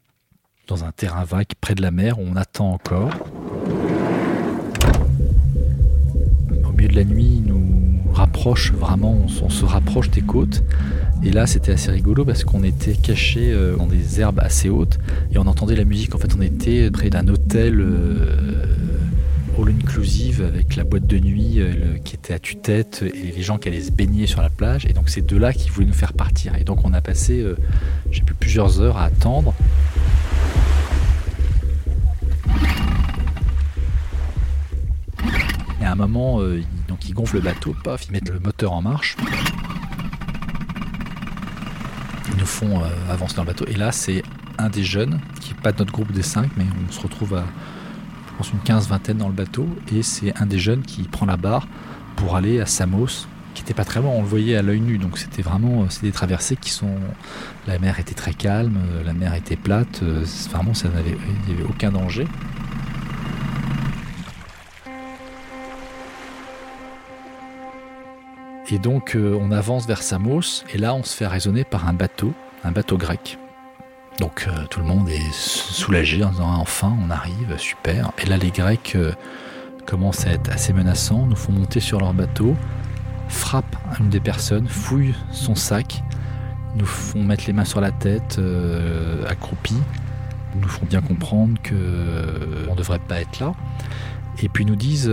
dans 0.69 0.85
un 0.85 0.93
terrain 0.93 1.25
vague 1.25 1.49
près 1.61 1.75
de 1.75 1.83
la 1.83 1.91
mer 1.91 2.19
où 2.19 2.23
on 2.23 2.37
attend 2.37 2.73
encore. 2.73 3.13
Au 6.65 6.73
milieu 6.73 6.89
de 6.89 6.97
la 6.97 7.05
nuit, 7.05 7.43
nous 7.45 7.94
rapproche 8.15 8.73
vraiment, 8.73 9.27
on, 9.43 9.51
se 9.51 9.65
rapproche 9.65 10.11
des 10.11 10.23
côtes. 10.23 10.63
Et 11.23 11.31
là, 11.31 11.47
c'était 11.47 11.73
assez 11.73 11.91
rigolo 11.91 12.25
parce 12.25 12.45
qu'on 12.45 12.63
était 12.63 12.95
caché 12.95 13.53
euh, 13.53 13.77
dans 13.77 13.87
des 13.87 14.21
herbes 14.21 14.41
assez 14.41 14.69
hautes 14.69 14.99
et 15.33 15.39
on 15.39 15.47
entendait 15.47 15.77
la 15.77 15.85
musique. 15.85 16.15
En 16.15 16.19
fait, 16.19 16.35
on 16.39 16.41
était 16.41 16.91
près 16.91 17.11
d'un 17.11 17.27
hôtel 17.29 17.81
euh, 17.81 18.67
all 19.59 19.69
inclusive 19.69 20.45
avec 20.47 20.77
la 20.77 20.85
boîte 20.85 21.07
de 21.07 21.19
nuit 21.19 21.55
euh, 21.57 21.99
qui 22.05 22.15
était 22.15 22.35
à 22.35 22.39
tue-tête 22.39 23.03
et 23.03 23.33
les 23.37 23.43
gens 23.43 23.59
qui 23.59 23.69
allaient 23.69 23.81
se 23.81 23.93
baigner 23.93 24.27
sur 24.27 24.43
la 24.43 24.51
plage. 24.51 24.87
Et 24.87 24.93
donc, 24.93 25.09
c'est 25.09 25.27
de 25.27 25.37
là 25.37 25.53
qui 25.53 25.69
voulaient 25.69 25.87
nous 25.87 25.93
faire 25.93 26.13
partir. 26.13 26.55
Et 26.57 26.65
donc, 26.65 26.85
on 26.85 26.93
a 26.93 27.01
passé, 27.01 27.45
j'ai 28.11 28.23
plus 28.23 28.35
plusieurs 28.35 28.81
heures 28.81 28.97
à 28.97 29.05
attendre. 29.05 29.55
Et 35.81 35.85
à 35.85 35.93
un 35.93 35.97
moment, 35.97 36.41
donc 36.95 37.09
ils 37.09 37.13
gonflent 37.13 37.35
le 37.35 37.43
bateau, 37.43 37.75
paf, 37.83 38.07
ils 38.07 38.13
mettent 38.13 38.29
le 38.29 38.39
moteur 38.39 38.73
en 38.73 38.81
marche. 38.81 39.17
Ils 42.31 42.37
nous 42.39 42.47
font 42.47 42.81
euh, 42.81 42.87
avancer 43.11 43.35
dans 43.35 43.43
le 43.43 43.49
bateau. 43.49 43.65
Et 43.67 43.75
là, 43.75 43.91
c'est 43.91 44.23
un 44.59 44.69
des 44.69 44.85
jeunes, 44.85 45.19
qui 45.41 45.53
n'est 45.53 45.61
pas 45.61 45.73
de 45.73 45.79
notre 45.81 45.93
groupe 45.93 46.13
des 46.13 46.23
cinq, 46.23 46.53
mais 46.57 46.65
on 46.89 46.93
se 46.93 47.01
retrouve 47.01 47.35
à, 47.35 47.47
une 48.53 48.61
quinze, 48.61 48.87
vingtaine 48.87 49.17
dans 49.17 49.27
le 49.27 49.35
bateau. 49.35 49.67
Et 49.93 50.05
c'est 50.05 50.41
un 50.41 50.47
des 50.47 50.61
jeunes 50.61 50.83
qui 50.83 51.03
prend 51.03 51.27
la 51.27 51.37
barre 51.37 51.67
pour 52.15 52.37
aller 52.37 52.61
à 52.61 52.67
Samos, 52.67 53.27
qui 53.55 53.63
n'était 53.63 53.75
pas 53.75 53.85
très 53.85 54.01
loin, 54.01 54.11
on 54.11 54.23
le 54.23 54.29
voyait 54.29 54.55
à 54.55 54.63
l'œil 54.63 54.81
nu. 54.81 54.99
Donc 54.99 55.19
c'était 55.19 55.43
vraiment 55.43 55.83
euh, 55.83 55.87
c'est 55.89 56.03
des 56.03 56.13
traversées 56.13 56.55
qui 56.55 56.71
sont. 56.71 56.95
La 57.67 57.81
mer 57.81 57.99
était 57.99 58.15
très 58.15 58.35
calme, 58.35 58.79
euh, 58.93 59.03
la 59.03 59.15
mer 59.15 59.35
était 59.35 59.57
plate, 59.57 60.05
vraiment, 60.53 60.75
ça 60.75 60.89
n'avait, 60.91 61.17
il 61.49 61.55
n'y 61.55 61.61
avait 61.61 61.69
aucun 61.69 61.91
danger. 61.91 62.29
Et 68.69 68.79
donc 68.79 69.17
on 69.17 69.51
avance 69.51 69.87
vers 69.87 70.03
Samos, 70.03 70.65
et 70.73 70.79
là 70.79 70.95
on 70.95 71.03
se 71.03 71.15
fait 71.15 71.27
raisonner 71.27 71.65
par 71.65 71.87
un 71.87 71.93
bateau, 71.93 72.33
un 72.65 72.73
bateau 72.73 72.97
grec. 72.97 73.39
Donc 74.21 74.47
euh, 74.47 74.65
tout 74.71 74.81
le 74.81 74.87
monde 74.87 75.09
est 75.09 75.33
soulagé 75.33 76.23
en 76.23 76.31
disant 76.31 76.51
ah, 76.55 76.59
enfin 76.59 76.97
on 77.05 77.11
arrive, 77.11 77.57
super. 77.59 78.13
Et 78.19 78.27
là 78.27 78.37
les 78.37 78.51
Grecs 78.51 78.93
euh, 78.95 79.13
commencent 79.87 80.27
à 80.27 80.31
être 80.31 80.51
assez 80.51 80.73
menaçants, 80.73 81.27
nous 81.27 81.37
font 81.37 81.53
monter 81.53 81.81
sur 81.81 81.99
leur 81.99 82.15
bateau, 82.15 82.55
frappent 83.29 83.77
une 83.99 84.11
des 84.11 84.21
personnes, 84.21 84.69
fouillent 84.69 85.15
son 85.33 85.55
sac, 85.55 86.03
nous 86.77 86.87
font 86.87 87.23
mettre 87.23 87.45
les 87.47 87.53
mains 87.53 87.65
sur 87.65 87.81
la 87.81 87.91
tête, 87.91 88.37
euh, 88.39 89.27
accroupis, 89.29 89.83
nous 90.55 90.69
font 90.69 90.87
bien 90.87 91.01
comprendre 91.01 91.61
que 91.63 91.75
on 92.69 92.73
ne 92.73 92.79
devrait 92.79 93.01
pas 93.01 93.21
être 93.21 93.41
là. 93.41 93.53
Et 94.43 94.49
puis 94.49 94.65
nous 94.65 94.77
disent 94.77 95.11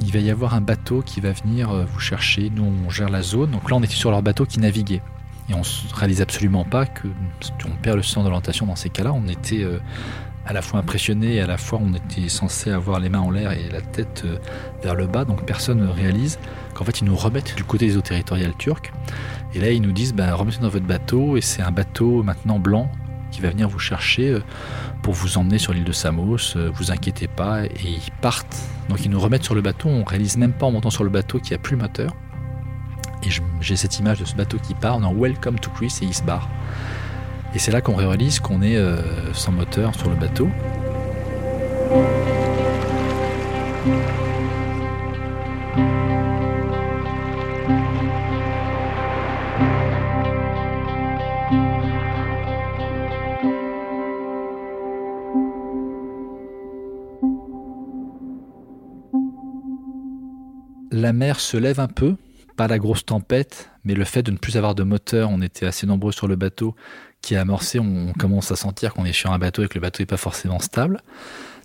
il 0.00 0.12
va 0.12 0.18
y 0.18 0.30
avoir 0.30 0.54
un 0.54 0.60
bateau 0.60 1.02
qui 1.02 1.20
va 1.20 1.32
venir 1.32 1.86
vous 1.86 2.00
chercher. 2.00 2.50
Nous 2.54 2.64
on 2.64 2.90
gère 2.90 3.08
la 3.08 3.22
zone. 3.22 3.50
Donc 3.50 3.70
là 3.70 3.76
on 3.76 3.82
était 3.82 3.94
sur 3.94 4.10
leur 4.10 4.22
bateau 4.22 4.46
qui 4.46 4.60
naviguait. 4.60 5.02
Et 5.48 5.54
on 5.54 5.60
ne 5.60 5.94
réalise 5.94 6.20
absolument 6.22 6.64
pas 6.64 6.86
que 6.86 7.08
on 7.66 7.76
perd 7.82 7.96
le 7.96 8.02
sens 8.02 8.24
de 8.24 8.28
l'orientation 8.28 8.66
dans 8.66 8.76
ces 8.76 8.90
cas-là. 8.90 9.12
On 9.12 9.26
était 9.26 9.62
euh, 9.62 9.78
à 10.46 10.52
la 10.52 10.62
fois 10.62 10.80
impressionné 10.80 11.36
et 11.36 11.40
à 11.40 11.46
la 11.46 11.56
fois 11.56 11.80
on 11.82 11.92
était 11.94 12.28
censé 12.28 12.70
avoir 12.70 13.00
les 13.00 13.08
mains 13.08 13.20
en 13.20 13.30
l'air 13.30 13.52
et 13.52 13.68
la 13.68 13.80
tête 13.80 14.22
euh, 14.24 14.38
vers 14.82 14.94
le 14.94 15.06
bas. 15.06 15.24
Donc 15.24 15.44
personne 15.44 15.80
ne 15.80 15.88
réalise 15.88 16.38
qu'en 16.74 16.84
fait 16.84 17.00
ils 17.00 17.04
nous 17.04 17.16
remettent 17.16 17.56
du 17.56 17.64
côté 17.64 17.86
des 17.86 17.96
eaux 17.96 18.02
territoriales 18.02 18.54
turques. 18.56 18.92
Et 19.54 19.60
là 19.60 19.70
ils 19.70 19.82
nous 19.82 19.92
disent 19.92 20.14
bah, 20.14 20.32
remettez 20.34 20.60
dans 20.60 20.68
votre 20.68 20.86
bateau 20.86 21.36
et 21.36 21.40
c'est 21.40 21.62
un 21.62 21.72
bateau 21.72 22.22
maintenant 22.22 22.58
blanc 22.58 22.90
qui 23.32 23.40
va 23.40 23.50
venir 23.50 23.68
vous 23.68 23.80
chercher 23.80 24.30
euh, 24.30 24.40
pour 25.02 25.14
vous 25.14 25.38
emmener 25.38 25.58
sur 25.58 25.72
l'île 25.72 25.84
de 25.84 25.92
Samos. 25.92 26.56
Vous 26.74 26.92
inquiétez 26.92 27.26
pas 27.26 27.64
et 27.64 27.70
ils 27.84 28.12
partent. 28.20 28.56
Donc 28.88 29.04
ils 29.04 29.10
nous 29.10 29.18
remettent 29.18 29.44
sur 29.44 29.56
le 29.56 29.62
bateau. 29.62 29.88
On 29.88 30.04
réalise 30.04 30.36
même 30.36 30.52
pas 30.52 30.66
en 30.66 30.70
montant 30.70 30.90
sur 30.90 31.02
le 31.02 31.10
bateau 31.10 31.40
qu'il 31.40 31.50
n'y 31.50 31.56
a 31.56 31.58
plus 31.58 31.74
moteur. 31.74 32.14
Et 33.24 33.28
j'ai 33.60 33.76
cette 33.76 33.98
image 33.98 34.20
de 34.20 34.24
ce 34.24 34.34
bateau 34.34 34.58
qui 34.58 34.74
part, 34.74 34.96
en 34.96 35.14
Welcome 35.14 35.58
to 35.58 35.70
Chris 35.70 35.98
et 36.02 36.04
il 36.04 36.14
se 36.14 36.22
barre. 36.22 36.48
Et 37.54 37.58
c'est 37.58 37.70
là 37.70 37.80
qu'on 37.80 37.94
réalise 37.94 38.40
qu'on 38.40 38.62
est 38.62 38.76
euh, 38.76 39.32
sans 39.32 39.52
moteur 39.52 39.94
sur 39.94 40.08
le 40.08 40.16
bateau. 40.16 40.48
La 61.02 61.12
mer 61.12 61.40
se 61.40 61.56
lève 61.56 61.80
un 61.80 61.88
peu, 61.88 62.14
pas 62.56 62.68
la 62.68 62.78
grosse 62.78 63.04
tempête, 63.04 63.72
mais 63.82 63.94
le 63.94 64.04
fait 64.04 64.22
de 64.22 64.30
ne 64.30 64.36
plus 64.36 64.56
avoir 64.56 64.76
de 64.76 64.84
moteur, 64.84 65.30
on 65.30 65.42
était 65.42 65.66
assez 65.66 65.84
nombreux 65.84 66.12
sur 66.12 66.28
le 66.28 66.36
bateau, 66.36 66.76
qui 67.22 67.34
a 67.34 67.40
amorcé, 67.40 67.80
on 67.80 68.12
commence 68.12 68.52
à 68.52 68.56
sentir 68.56 68.94
qu'on 68.94 69.04
est 69.04 69.12
sur 69.12 69.32
un 69.32 69.38
bateau 69.40 69.64
et 69.64 69.68
que 69.68 69.74
le 69.74 69.80
bateau 69.80 70.00
n'est 70.00 70.06
pas 70.06 70.16
forcément 70.16 70.60
stable. 70.60 71.00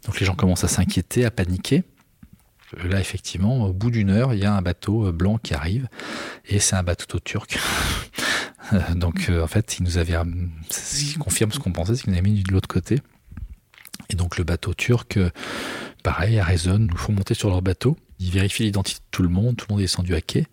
Donc 0.07 0.19
les 0.19 0.25
gens 0.25 0.33
commencent 0.33 0.63
à 0.63 0.67
s'inquiéter, 0.67 1.23
à 1.23 1.29
paniquer. 1.29 1.83
Là, 2.83 2.99
effectivement, 2.99 3.65
au 3.65 3.73
bout 3.73 3.91
d'une 3.91 4.09
heure, 4.09 4.33
il 4.33 4.39
y 4.39 4.45
a 4.45 4.55
un 4.55 4.63
bateau 4.63 5.05
euh, 5.05 5.11
blanc 5.11 5.37
qui 5.37 5.53
arrive, 5.53 5.87
et 6.47 6.57
c'est 6.57 6.75
un 6.75 6.81
bateau 6.81 7.19
turc. 7.19 7.59
donc, 8.95 9.27
euh, 9.29 9.43
en 9.43 9.47
fait, 9.47 9.77
il 9.77 9.83
nous 9.83 9.99
avait, 9.99 10.15
ce 10.71 11.15
confirme 11.19 11.51
ce 11.51 11.59
qu'on 11.59 11.73
pensait, 11.73 11.95
c'est 11.95 12.01
qu'il 12.01 12.13
nous 12.13 12.17
avait 12.17 12.27
mis 12.27 12.41
de 12.41 12.51
l'autre 12.51 12.67
côté. 12.67 13.01
Et 14.09 14.15
donc, 14.15 14.39
le 14.39 14.43
bateau 14.43 14.73
turc, 14.73 15.17
euh, 15.17 15.29
pareil, 16.01 16.39
à 16.39 16.43
Raison, 16.43 16.79
nous 16.79 16.97
font 16.97 17.13
monter 17.13 17.35
sur 17.35 17.49
leur 17.49 17.61
bateau. 17.61 17.95
Ils 18.19 18.31
vérifient 18.31 18.63
l'identité 18.63 18.99
de 18.99 19.05
tout 19.11 19.23
le 19.23 19.29
monde, 19.29 19.55
tout 19.55 19.65
le 19.69 19.73
monde 19.73 19.81
est 19.81 19.85
descendu 19.85 20.15
à 20.15 20.21
quai. 20.21 20.47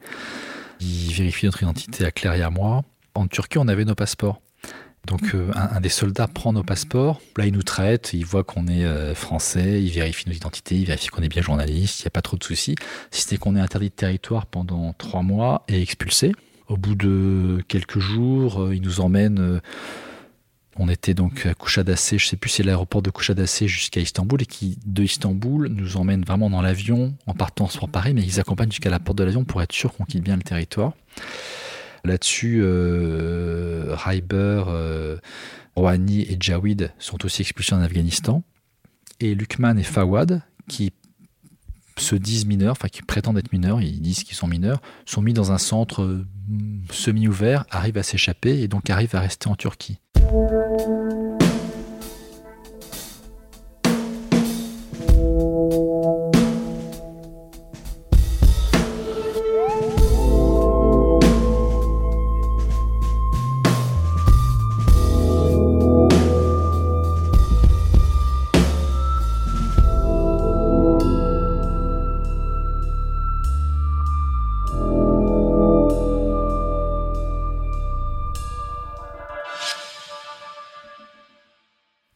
Ils 0.81 1.13
vérifient 1.13 1.47
notre 1.47 1.63
identité 1.63 2.05
à 2.05 2.11
Claire 2.11 2.35
et 2.35 2.43
à 2.43 2.51
moi. 2.51 2.83
En 3.15 3.27
Turquie, 3.27 3.59
on 3.59 3.69
avait 3.69 3.85
nos 3.85 3.95
passeports. 3.95 4.41
Donc 5.07 5.35
euh, 5.35 5.51
un, 5.55 5.81
des 5.81 5.91
soldats 5.91 6.27
prend 6.27 6.53
nos 6.53 6.63
passeports, 6.63 7.21
là 7.37 7.45
il 7.45 7.53
nous 7.53 7.63
traite, 7.63 8.13
il 8.15 8.25
voit 8.25 8.43
qu'on 8.43 8.67
est 8.69 8.85
euh, 8.85 9.15
français, 9.15 9.83
il 9.83 9.91
vérifie 9.91 10.27
nos 10.27 10.35
identités, 10.35 10.77
il 10.77 10.87
vérifie 10.87 11.09
qu'on 11.09 11.23
est 11.23 11.29
bien 11.29 11.43
journaliste, 11.43 12.01
il 12.01 12.03
n'y 12.05 12.09
a 12.09 12.11
pas 12.11 12.23
trop 12.23 12.39
de 12.39 12.45
soucis. 12.45 12.75
Si 13.11 13.23
c'était 13.23 13.37
qu'on 13.37 13.55
est 13.55 13.61
interdit 13.61 13.91
de 13.91 13.95
territoire 13.95 14.47
pendant 14.47 14.95
trois 14.95 15.23
mois 15.23 15.65
et 15.69 15.83
expulsé, 15.83 16.33
au 16.69 16.79
bout 16.79 16.95
de 16.95 17.63
quelques 17.69 17.99
jours, 17.99 18.63
euh, 18.63 18.75
il 18.75 18.81
nous 18.81 19.01
emmène 19.01 19.61
on 20.77 20.89
était 20.89 21.15
donc 21.15 21.47
à 21.47 21.55
Kouchadasé, 21.55 22.19
je 22.19 22.27
sais 22.27 22.37
plus 22.37 22.51
si 22.51 22.57
c'est 22.57 22.63
l'aéroport 22.63 23.03
de 23.03 23.11
Kouchadasé 23.11 23.69
jusqu'à 23.69 24.01
Istanbul 24.01 24.43
et 24.43 24.47
qui 24.47 24.79
de 24.85 25.03
Istanbul 25.03 25.69
nous 25.69 25.97
emmène 25.97 26.25
vraiment 26.25 26.51
dans 26.51 26.63
l'avion 26.63 27.15
en 27.27 27.35
partant 27.35 27.69
sur 27.69 27.89
Paris, 27.89 28.13
mais 28.15 28.23
ils 28.23 28.41
accompagnent 28.41 28.71
jusqu'à 28.71 28.91
la 28.91 28.99
porte 28.99 29.19
de 29.19 29.25
l'avion 29.25 29.45
pour 29.45 29.63
être 29.63 29.73
sûr 29.73 29.93
qu'on 29.93 30.05
quitte 30.05 30.25
bien 30.25 30.37
le 30.37 30.43
territoire. 30.43 30.93
Là-dessus, 32.05 32.61
euh, 32.63 33.95
Raiber, 33.95 34.65
euh, 34.69 35.17
Rouhani 35.77 36.23
et 36.23 36.37
Jawid 36.39 36.93
sont 36.99 37.25
aussi 37.25 37.43
expulsés 37.43 37.75
en 37.75 37.81
Afghanistan. 37.81 38.43
Et 39.21 39.35
Lukman 39.35 39.79
et 39.79 39.85
Fawad, 39.85 40.43
qui 40.69 40.93
se 41.97 42.17
disent 42.17 42.47
mineurs, 42.47 42.73
enfin 42.73 42.89
qui 42.89 43.03
prétendent 43.03 43.39
être 43.39 43.53
mineurs, 43.53 43.81
ils 43.81 44.01
disent 44.01 44.25
qu'ils 44.25 44.37
sont 44.37 44.49
mineurs, 44.49 44.83
sont 45.07 45.23
mis 45.23 45.33
dans 45.33 45.53
un 45.53 45.59
centre 45.59 46.03
euh, 46.03 46.27
semi-ouvert, 46.91 47.65
arrivent 47.71 47.99
à 47.99 48.03
s'échapper 48.03 48.61
et 48.61 48.69
donc 48.69 48.91
arrivent 48.91 49.15
à 49.15 49.21
rester 49.21 49.49
en 49.49 49.55
Turquie. 49.55 49.99
Música 50.33 51.04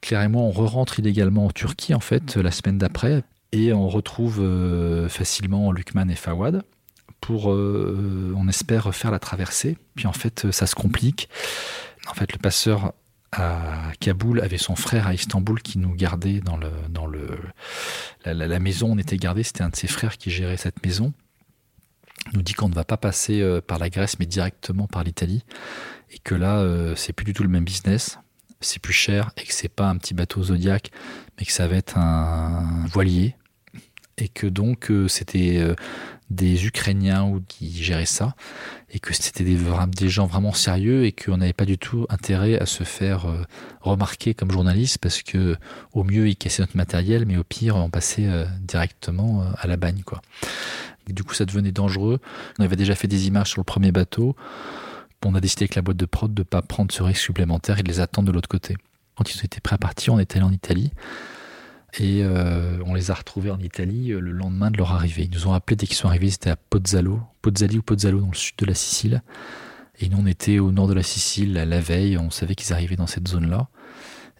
Claire 0.09 0.23
et 0.23 0.29
moi, 0.29 0.41
on 0.41 0.51
re-rentre 0.51 0.99
illégalement 1.01 1.45
en 1.45 1.51
Turquie, 1.51 1.93
en 1.93 2.01
fait, 2.01 2.37
la 2.37 2.51
semaine 2.51 2.79
d'après, 2.79 3.25
et 3.53 3.75
on 3.75 3.91
retrouve 3.91 4.41
euh, 4.41 5.07
facilement 5.07 5.71
Lukman 5.71 6.09
et 6.09 6.15
Fawad 6.15 6.63
pour, 7.21 7.53
euh, 7.53 8.33
on 8.35 8.49
espère, 8.49 8.95
faire 8.95 9.11
la 9.11 9.19
traversée. 9.19 9.77
Puis 9.97 10.07
en 10.07 10.15
fait, 10.15 10.51
ça 10.51 10.67
se 10.67 10.75
complique. 10.75 11.29
En 12.09 12.15
fait, 12.15 12.33
le 12.33 12.39
passeur 12.39 12.95
à 13.33 13.93
Kaboul 14.01 14.41
avait 14.41 14.57
son 14.57 14.77
frère 14.77 15.07
à 15.07 15.13
Istanbul 15.13 15.61
qui 15.61 15.79
nous 15.79 15.95
gardait 15.95 16.41
dans, 16.41 16.57
le, 16.57 16.71
la, 18.25 18.59
maison 18.61 18.93
on 18.93 18.97
était 18.97 19.19
gardé. 19.19 19.43
C'était 19.43 19.63
un 19.63 19.69
de 19.69 19.77
ses 19.77 19.89
frères 19.89 20.17
qui 20.17 20.31
gérait 20.31 20.57
cette 20.57 20.83
maison. 20.87 21.13
Nous 22.33 22.41
dit 22.41 22.55
qu'on 22.55 22.71
ne 22.71 22.75
va 22.75 22.85
pas 22.85 22.97
passer 22.97 23.43
euh, 23.43 23.61
par 23.61 23.79
la 23.79 23.91
Grèce, 23.91 24.19
mais 24.19 24.25
directement 24.25 24.87
par 24.87 25.05
l'Italie. 25.05 25.45
Et 26.11 26.19
que 26.19 26.35
là, 26.35 26.65
c'est 26.97 27.13
plus 27.13 27.27
du 27.27 27.35
tout 27.35 27.43
le 27.43 27.51
même 27.51 27.65
business 27.65 28.19
c'est 28.61 28.81
plus 28.81 28.93
cher 28.93 29.31
et 29.37 29.45
que 29.45 29.53
c'est 29.53 29.69
pas 29.69 29.89
un 29.89 29.97
petit 29.97 30.15
bateau 30.15 30.43
Zodiac, 30.43 30.91
mais 31.39 31.47
que 31.47 31.53
ça 31.53 31.67
va 31.69 31.77
être 31.77 31.97
un 31.97 32.87
voilier 32.87 33.37
et 34.19 34.29
que 34.29 34.47
donc 34.47 34.91
euh, 34.91 35.09
c'était 35.09 35.59
euh, 35.59 35.75
des 36.31 36.67
Ukrainiens 36.67 37.25
ou 37.25 37.43
qui 37.47 37.83
géraient 37.83 38.05
ça 38.05 38.35
et 38.91 38.99
que 38.99 39.15
c'était 39.15 39.45
des, 39.45 39.59
des, 39.97 40.09
gens 40.09 40.27
vraiment 40.27 40.53
sérieux 40.53 41.05
et 41.05 41.13
qu'on 41.13 41.39
n'avait 41.39 41.53
pas 41.53 41.65
du 41.65 41.79
tout 41.79 42.07
intérêt 42.11 42.59
à 42.59 42.67
se 42.67 42.85
faire 42.85 43.27
euh, 43.27 43.43
remarquer 43.81 44.35
comme 44.35 44.51
journaliste 44.51 44.99
parce 44.99 45.23
que 45.23 45.57
au 45.93 46.05
mieux 46.05 46.29
ils 46.29 46.37
cassaient 46.37 46.63
notre 46.63 46.77
matériel 46.77 47.25
mais 47.27 47.37
au 47.37 47.45
pire 47.45 47.77
on 47.77 47.89
passait 47.91 48.29
directement 48.61 49.45
à 49.57 49.67
la 49.67 49.77
bagne 49.77 50.03
quoi. 50.05 50.21
du 51.07 51.23
coup 51.25 51.35
ça 51.35 51.47
devenait 51.47 51.73
dangereux. 51.73 52.21
On 52.59 52.65
avait 52.65 52.77
déjà 52.77 52.95
fait 52.95 53.09
des 53.09 53.27
images 53.27 53.51
sur 53.51 53.61
le 53.61 53.65
premier 53.65 53.93
bateau 53.93 54.37
on 55.25 55.35
a 55.35 55.41
décidé 55.41 55.65
avec 55.65 55.75
la 55.75 55.83
boîte 55.83 55.97
de 55.97 56.07
prod 56.07 56.33
de 56.33 56.41
ne 56.41 56.45
pas 56.45 56.63
prendre 56.63 56.93
ce 56.93 57.03
risque 57.03 57.23
supplémentaire 57.23 57.79
et 57.79 57.83
de 57.83 57.89
les 57.89 58.01
attendre 58.01 58.29
de 58.29 58.33
l'autre 58.33 58.49
côté. 58.49 58.77
Quand 59.17 59.33
ils 59.35 59.45
étaient 59.45 59.61
prêts 59.61 59.75
à 59.75 59.79
partir, 59.79 60.15
on 60.15 60.19
était 60.19 60.37
allé 60.37 60.47
en 60.47 60.53
Italie 60.53 60.93
et 61.99 62.23
euh, 62.23 62.79
on 62.85 62.95
les 62.95 63.11
a 63.11 63.15
retrouvés 63.15 63.51
en 63.51 63.59
Italie 63.59 64.13
euh, 64.13 64.21
le 64.21 64.31
lendemain 64.31 64.71
de 64.71 64.77
leur 64.77 64.93
arrivée. 64.93 65.25
Ils 65.25 65.31
nous 65.31 65.47
ont 65.49 65.55
appelé 65.55 65.77
dès 65.77 65.87
qu'ils 65.87 65.97
sont 65.97 66.09
arrivés, 66.09 66.31
c'était 66.31 66.51
à 66.51 66.57
Pozzalo, 66.57 67.21
Pozzali 67.43 67.79
ou 67.79 67.83
Pozzalo 67.83 68.21
dans 68.21 68.29
le 68.29 68.35
sud 68.35 68.55
de 68.59 68.67
la 68.67 68.75
Sicile. 68.75 69.23
Et 70.01 70.09
nous, 70.09 70.19
on 70.21 70.27
était 70.27 70.59
au 70.59 70.71
nord 70.71 70.87
de 70.87 70.95
la 70.95 71.03
Sicile 71.03 71.55
la 71.55 71.81
veille, 71.81 72.19
on 72.19 72.31
savait 72.31 72.55
qu'ils 72.55 72.73
arrivaient 72.73 72.97
dans 72.97 73.07
cette 73.07 73.27
zone-là. 73.27 73.69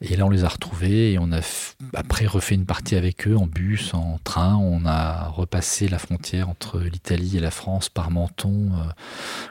Et 0.01 0.17
là, 0.17 0.27
on 0.27 0.31
les 0.31 0.45
a 0.45 0.49
retrouvés 0.49 1.13
et 1.13 1.19
on 1.19 1.33
a 1.33 1.41
après 1.95 2.27
refait 2.27 2.55
une 2.55 2.67
partie 2.67 2.95
avec 2.95 3.27
eux 3.27 3.37
en 3.37 3.47
bus, 3.47 3.95
en 3.95 4.19
train. 4.23 4.57
On 4.57 4.87
a 4.87 5.29
repassé 5.29 5.89
la 5.89 5.99
frontière 5.99 6.49
entre 6.49 6.81
l'Italie 6.81 7.37
et 7.37 7.41
la 7.41 7.51
France 7.51 7.89
par 7.89 8.11
Menton, 8.11 8.71
euh, 8.75 8.91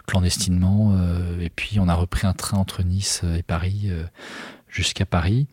clandestinement. 0.05 0.93
Euh, 0.95 1.39
et 1.41 1.49
puis, 1.49 1.79
on 1.79 1.87
a 1.87 1.93
repris 1.93 2.27
un 2.27 2.33
train 2.33 2.57
entre 2.57 2.83
Nice 2.83 3.23
et 3.37 3.43
Paris 3.43 3.87
euh, 3.87 4.03
jusqu'à 4.69 5.05
Paris. 5.05 5.47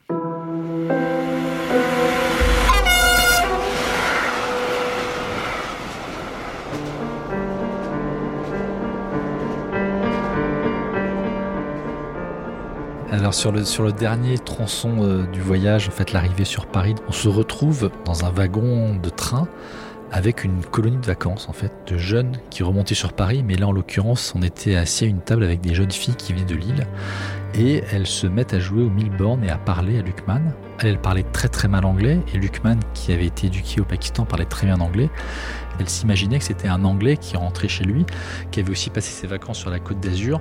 Sur 13.35 13.51
le, 13.53 13.93
dernier 13.93 14.39
tronçon 14.39 15.03
euh, 15.03 15.27
du 15.27 15.41
voyage, 15.41 15.89
en 15.89 15.91
fait 15.91 16.13
l'arrivée 16.13 16.45
sur 16.45 16.67
Paris, 16.67 16.95
on 17.09 17.13
se 17.13 17.29
retrouve 17.29 17.91
dans 18.05 18.25
un 18.25 18.31
wagon 18.31 18.95
de 18.95 19.09
train 19.11 19.49
avec 20.13 20.45
une 20.45 20.65
colonie 20.65 20.99
de 20.99 21.07
vacances 21.07 21.49
en 21.49 21.53
fait 21.53 21.73
de 21.89 21.99
jeunes 21.99 22.39
qui 22.51 22.63
remontaient 22.63 22.95
sur 22.95 23.13
Paris, 23.13 23.43
mais 23.45 23.57
là 23.57 23.67
en 23.67 23.73
l'occurrence 23.73 24.33
on 24.37 24.43
était 24.43 24.77
assis 24.77 25.05
à 25.05 25.09
une 25.09 25.21
table 25.21 25.43
avec 25.43 25.61
des 25.61 25.75
jeunes 25.75 25.91
filles 25.91 26.15
qui 26.15 26.33
venaient 26.33 26.45
de 26.45 26.55
Lille 26.55 26.87
et 27.57 27.83
elles 27.93 28.07
se 28.07 28.29
mettent 28.29 28.55
à 28.55 28.61
jouer 28.61 28.83
au 28.85 28.91
mille 28.91 29.11
et 29.43 29.51
à 29.51 29.59
parler 29.59 29.99
à 29.99 30.03
Lucman. 30.03 30.41
Elle, 30.79 30.89
elle 30.89 31.01
parlait 31.01 31.25
très 31.25 31.49
très 31.49 31.67
mal 31.67 31.85
anglais 31.85 32.21
et 32.33 32.39
Lucman 32.39 32.79
qui 32.95 33.13
avait 33.13 33.27
été 33.27 33.49
éduqué 33.49 33.81
au 33.81 33.85
Pakistan 33.85 34.25
parlait 34.25 34.45
très 34.45 34.67
bien 34.67 34.81
anglais. 34.81 35.11
Elle 35.79 35.89
s'imaginait 35.89 36.39
que 36.39 36.45
c'était 36.45 36.69
un 36.69 36.85
Anglais 36.85 37.17
qui 37.17 37.37
rentrait 37.37 37.69
chez 37.69 37.85
lui, 37.85 38.07
qui 38.51 38.61
avait 38.61 38.71
aussi 38.71 38.91
passé 38.91 39.11
ses 39.11 39.27
vacances 39.27 39.59
sur 39.59 39.71
la 39.71 39.81
côte 39.81 40.01
d'Azur. 40.01 40.41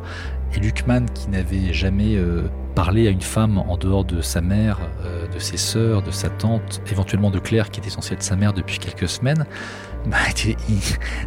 Et 0.55 0.59
Lucman, 0.59 1.05
qui 1.13 1.29
n'avait 1.29 1.73
jamais 1.73 2.15
euh, 2.15 2.43
parlé 2.75 3.07
à 3.07 3.11
une 3.11 3.21
femme 3.21 3.57
en 3.57 3.77
dehors 3.77 4.05
de 4.05 4.21
sa 4.21 4.41
mère, 4.41 4.79
euh, 5.03 5.27
de 5.27 5.39
ses 5.39 5.57
sœurs, 5.57 6.01
de 6.01 6.11
sa 6.11 6.29
tante, 6.29 6.81
éventuellement 6.91 7.31
de 7.31 7.39
Claire, 7.39 7.71
qui 7.71 7.79
était 7.79 7.89
censée 7.89 8.13
être 8.13 8.23
sa 8.23 8.35
mère 8.35 8.53
depuis 8.53 8.79
quelques 8.79 9.09
semaines, 9.09 9.45
bah, 10.05 10.17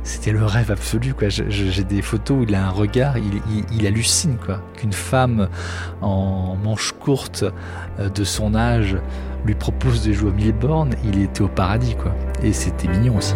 c'était 0.02 0.32
le 0.32 0.44
rêve 0.44 0.70
absolu. 0.70 1.14
J'ai 1.28 1.84
des 1.84 2.02
photos 2.02 2.38
où 2.38 2.42
il 2.44 2.54
a 2.54 2.66
un 2.66 2.70
regard, 2.70 3.16
il, 3.18 3.86
hallucine. 3.86 4.36
Qu'une 4.76 4.92
femme 4.92 5.48
en 6.02 6.56
manche 6.56 6.92
courte 6.92 7.44
euh, 7.98 8.08
de 8.08 8.24
son 8.24 8.54
âge 8.54 8.96
lui 9.44 9.54
propose 9.54 10.04
de 10.04 10.12
jouer 10.12 10.30
au 10.30 10.32
mille 10.32 10.52
bornes, 10.52 10.94
il 11.04 11.22
était 11.22 11.42
au 11.42 11.48
paradis 11.48 11.94
quoi. 11.94 12.14
Et 12.42 12.52
c'était 12.52 12.88
mignon 12.88 13.16
aussi. 13.16 13.34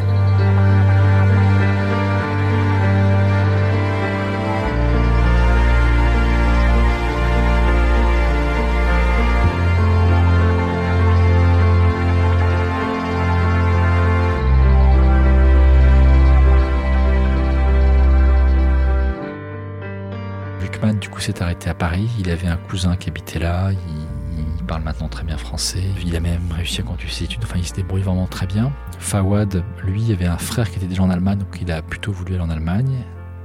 S'est 21.31 21.43
arrêté 21.43 21.71
à 21.71 21.75
Paris. 21.75 22.09
Il 22.19 22.31
avait 22.31 22.49
un 22.49 22.57
cousin 22.57 22.97
qui 22.97 23.09
habitait 23.09 23.39
là. 23.39 23.71
Il, 23.73 24.67
parle 24.67 24.83
maintenant 24.85 25.09
très 25.09 25.25
bien 25.25 25.37
français. 25.37 25.83
Il 26.07 26.15
a 26.15 26.21
même 26.21 26.53
réussi 26.53 26.81
à 26.81 26.85
continuer 26.85 27.13
ses 27.13 27.25
études. 27.25 27.41
Enfin, 27.43 27.59
il 27.59 27.67
se 27.67 27.75
débrouille 27.75 28.03
vraiment 28.03 28.29
très 28.29 28.47
bien. 28.47 28.73
Fawad, 29.01 29.65
lui, 29.83 30.13
avait 30.13 30.27
un 30.27 30.39
frère 30.39 30.71
qui 30.71 30.77
était 30.77 30.87
déjà 30.87 31.03
en 31.03 31.11
Allemagne, 31.11 31.39
donc 31.39 31.59
il 31.61 31.73
a 31.73 31.83
plutôt 31.83 32.13
voulu 32.13 32.35
aller 32.35 32.43
en 32.45 32.51
Allemagne. 32.51 32.95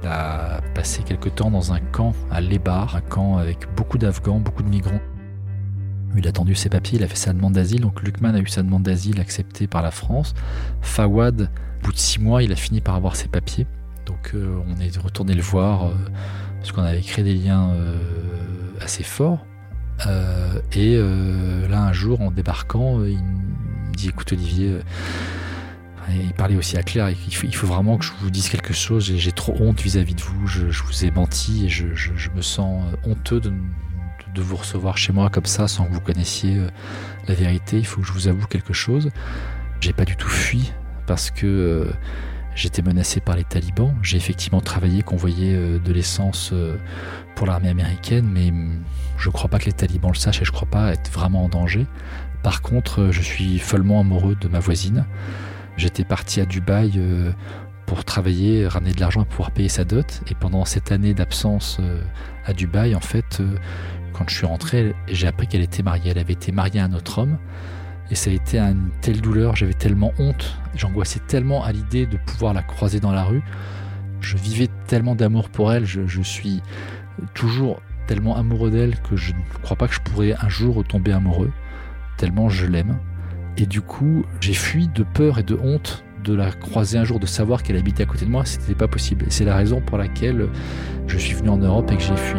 Il 0.02 0.08
a 0.08 0.60
passé 0.72 1.02
quelques 1.02 1.34
temps 1.34 1.50
dans 1.50 1.72
un 1.72 1.80
camp 1.80 2.12
à 2.30 2.40
Lebar, 2.40 2.94
un 2.94 3.00
camp 3.00 3.38
avec 3.38 3.66
beaucoup 3.74 3.98
d'Afghans, 3.98 4.38
beaucoup 4.38 4.62
de 4.62 4.68
migrants. 4.68 5.00
Il 6.16 6.28
a 6.28 6.32
tendu 6.32 6.54
ses 6.54 6.68
papiers, 6.68 6.98
il 6.98 7.04
a 7.04 7.08
fait 7.08 7.16
sa 7.16 7.32
demande 7.32 7.54
d'asile. 7.54 7.80
Donc 7.80 8.02
Lukman 8.02 8.36
a 8.36 8.38
eu 8.38 8.46
sa 8.46 8.62
demande 8.62 8.84
d'asile 8.84 9.20
acceptée 9.20 9.66
par 9.66 9.82
la 9.82 9.90
France. 9.90 10.32
Fawad, 10.80 11.50
au 11.80 11.84
bout 11.84 11.92
de 11.92 11.98
six 11.98 12.20
mois, 12.20 12.44
il 12.44 12.52
a 12.52 12.56
fini 12.56 12.80
par 12.80 12.94
avoir 12.94 13.16
ses 13.16 13.26
papiers. 13.26 13.66
Donc 14.06 14.30
euh, 14.34 14.62
on 14.68 14.80
est 14.80 14.96
retourné 14.96 15.34
le 15.34 15.42
voir. 15.42 15.86
Euh, 15.86 15.94
parce 16.66 16.74
qu'on 16.74 16.82
avait 16.82 17.00
créé 17.00 17.24
des 17.24 17.34
liens 17.34 17.70
euh, 17.70 17.96
assez 18.80 19.04
forts. 19.04 19.46
Euh, 20.08 20.60
et 20.72 20.96
euh, 20.96 21.68
là, 21.68 21.80
un 21.82 21.92
jour, 21.92 22.20
en 22.20 22.32
débarquant, 22.32 23.04
il 23.04 23.22
me 23.22 23.94
dit 23.94 24.08
Écoute, 24.08 24.32
Olivier, 24.32 24.80
il 26.10 26.32
parlait 26.32 26.56
aussi 26.56 26.76
à 26.76 26.82
Claire, 26.82 27.08
il 27.10 27.54
faut, 27.54 27.66
vraiment 27.68 27.98
que 27.98 28.04
je 28.04 28.10
vous 28.20 28.30
dise 28.30 28.48
quelque 28.48 28.72
chose. 28.72 29.04
J'ai 29.04 29.30
trop 29.30 29.54
honte 29.60 29.80
vis-à-vis 29.80 30.16
de 30.16 30.22
vous. 30.22 30.48
Je, 30.48 30.82
vous 30.82 31.04
ai 31.04 31.12
menti 31.12 31.66
et 31.66 31.68
je, 31.68 31.86
me 32.34 32.42
sens 32.42 32.82
honteux 33.04 33.38
de, 33.38 33.52
de, 34.34 34.42
vous 34.42 34.56
recevoir 34.56 34.98
chez 34.98 35.12
moi 35.12 35.30
comme 35.30 35.46
ça 35.46 35.68
sans 35.68 35.84
que 35.86 35.92
vous 35.92 36.00
connaissiez 36.00 36.60
la 37.28 37.34
vérité. 37.34 37.78
Il 37.78 37.86
faut 37.86 38.00
que 38.00 38.06
je 38.08 38.12
vous 38.12 38.26
avoue 38.26 38.48
quelque 38.48 38.72
chose. 38.72 39.10
J'ai 39.80 39.92
pas 39.92 40.04
du 40.04 40.16
tout 40.16 40.28
fui 40.28 40.72
parce 41.06 41.30
que 41.30 41.88
J'étais 42.56 42.80
menacé 42.80 43.20
par 43.20 43.36
les 43.36 43.44
talibans. 43.44 43.94
J'ai 44.02 44.16
effectivement 44.16 44.62
travaillé, 44.62 45.02
convoyé 45.02 45.54
euh, 45.54 45.78
de 45.78 45.92
l'essence 45.92 46.50
euh, 46.54 46.78
pour 47.34 47.46
l'armée 47.46 47.68
américaine, 47.68 48.26
mais 48.26 48.50
mm, 48.50 48.82
je 49.18 49.28
ne 49.28 49.32
crois 49.32 49.50
pas 49.50 49.58
que 49.58 49.66
les 49.66 49.74
talibans 49.74 50.10
le 50.10 50.16
sachent 50.16 50.40
et 50.40 50.44
je 50.46 50.50
ne 50.50 50.56
crois 50.56 50.68
pas 50.68 50.90
être 50.90 51.12
vraiment 51.12 51.44
en 51.44 51.48
danger. 51.50 51.86
Par 52.42 52.62
contre, 52.62 53.02
euh, 53.02 53.12
je 53.12 53.20
suis 53.20 53.58
follement 53.58 54.00
amoureux 54.00 54.36
de 54.40 54.48
ma 54.48 54.58
voisine. 54.58 55.04
J'étais 55.76 56.04
parti 56.04 56.40
à 56.40 56.46
Dubaï 56.46 56.98
pour 57.84 58.06
travailler, 58.06 58.66
ramener 58.66 58.92
de 58.92 59.00
l'argent 59.00 59.20
et 59.20 59.26
pouvoir 59.26 59.50
payer 59.50 59.68
sa 59.68 59.84
dot. 59.84 60.22
Et 60.30 60.34
pendant 60.34 60.64
cette 60.64 60.90
année 60.90 61.12
d'absence 61.12 61.82
à 62.46 62.54
Dubaï, 62.54 62.94
en 62.94 63.00
fait, 63.00 63.42
quand 64.14 64.24
je 64.26 64.36
suis 64.36 64.46
rentré, 64.46 64.94
j'ai 65.08 65.26
appris 65.26 65.48
qu'elle 65.48 65.60
était 65.60 65.82
mariée. 65.82 66.12
Elle 66.12 66.18
avait 66.18 66.32
été 66.32 66.50
mariée 66.50 66.80
à 66.80 66.84
un 66.84 66.94
autre 66.94 67.18
homme. 67.18 67.36
Et 68.10 68.14
ça 68.14 68.30
a 68.30 68.32
été 68.32 68.58
une 68.58 68.90
telle 69.00 69.20
douleur, 69.20 69.56
j'avais 69.56 69.74
tellement 69.74 70.12
honte, 70.18 70.58
j'angoissais 70.74 71.20
tellement 71.26 71.64
à 71.64 71.72
l'idée 71.72 72.06
de 72.06 72.16
pouvoir 72.16 72.54
la 72.54 72.62
croiser 72.62 73.00
dans 73.00 73.12
la 73.12 73.24
rue. 73.24 73.42
Je 74.20 74.36
vivais 74.36 74.68
tellement 74.86 75.14
d'amour 75.14 75.48
pour 75.48 75.72
elle, 75.72 75.84
je, 75.84 76.22
suis 76.22 76.62
toujours 77.34 77.80
tellement 78.06 78.36
amoureux 78.36 78.70
d'elle 78.70 79.00
que 79.00 79.16
je 79.16 79.32
ne 79.32 79.62
crois 79.62 79.76
pas 79.76 79.88
que 79.88 79.94
je 79.94 80.00
pourrais 80.00 80.34
un 80.40 80.48
jour 80.48 80.76
retomber 80.76 81.12
amoureux, 81.12 81.50
tellement 82.16 82.48
je 82.48 82.66
l'aime. 82.66 82.98
Et 83.56 83.66
du 83.66 83.80
coup, 83.80 84.24
j'ai 84.40 84.54
fui 84.54 84.88
de 84.88 85.02
peur 85.02 85.38
et 85.38 85.42
de 85.42 85.58
honte 85.60 86.04
de 86.22 86.34
la 86.34 86.50
croiser 86.50 86.98
un 86.98 87.04
jour, 87.04 87.20
de 87.20 87.26
savoir 87.26 87.62
qu'elle 87.62 87.76
habitait 87.76 88.02
à 88.02 88.06
côté 88.06 88.24
de 88.24 88.30
moi, 88.30 88.44
c'était 88.44 88.74
pas 88.74 88.88
possible. 88.88 89.26
Et 89.26 89.30
c'est 89.30 89.44
la 89.44 89.56
raison 89.56 89.80
pour 89.80 89.96
laquelle 89.98 90.48
je 91.06 91.18
suis 91.18 91.34
venu 91.34 91.50
en 91.50 91.58
Europe 91.58 91.90
et 91.92 91.96
que 91.96 92.02
j'ai 92.02 92.16
fui. 92.16 92.38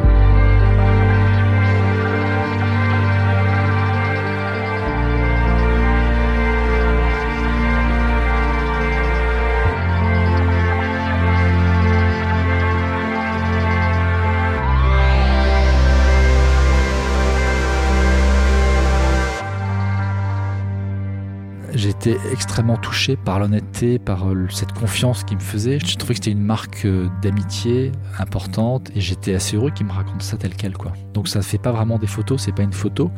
J'étais 21.88 22.18
extrêmement 22.34 22.76
touché 22.76 23.16
par 23.16 23.40
l'honnêteté, 23.40 23.98
par 23.98 24.28
euh, 24.28 24.48
cette 24.50 24.74
confiance 24.74 25.24
qu'il 25.24 25.38
me 25.38 25.42
faisait. 25.42 25.80
Je 25.80 25.96
trouvais 25.96 26.16
que 26.16 26.20
c'était 26.20 26.32
une 26.32 26.44
marque 26.44 26.84
euh, 26.84 27.08
d'amitié 27.22 27.94
importante 28.20 28.92
et 28.94 29.00
j'étais 29.00 29.34
assez 29.34 29.56
heureux 29.56 29.72
qu'il 29.72 29.86
me 29.86 29.94
raconte 29.94 30.22
ça 30.22 30.36
tel 30.36 30.54
quel. 30.54 30.74
Quoi. 30.74 30.92
Donc 31.14 31.30
ça 31.30 31.40
ne 31.40 31.44
fait 31.46 31.58
pas 31.58 31.72
vraiment 31.72 31.98
des 31.98 32.08
photos, 32.08 32.42
c'est 32.42 32.52
pas 32.52 32.64
une 32.64 32.74
photo, 32.74 33.10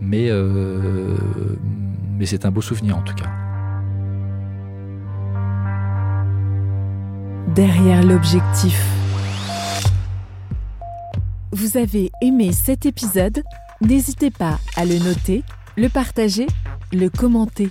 mais, 0.00 0.28
euh, 0.30 1.16
mais 2.16 2.24
c'est 2.24 2.46
un 2.46 2.52
beau 2.52 2.60
souvenir 2.60 2.96
en 2.96 3.02
tout 3.02 3.14
cas. 3.14 3.30
Derrière 7.52 8.04
l'objectif. 8.04 8.80
Vous 11.50 11.76
avez 11.76 12.12
aimé 12.22 12.52
cet 12.52 12.86
épisode? 12.86 13.42
N'hésitez 13.80 14.30
pas 14.30 14.60
à 14.76 14.84
le 14.84 14.98
noter, 15.00 15.42
le 15.76 15.88
partager, 15.88 16.46
le 16.92 17.08
commenter. 17.10 17.70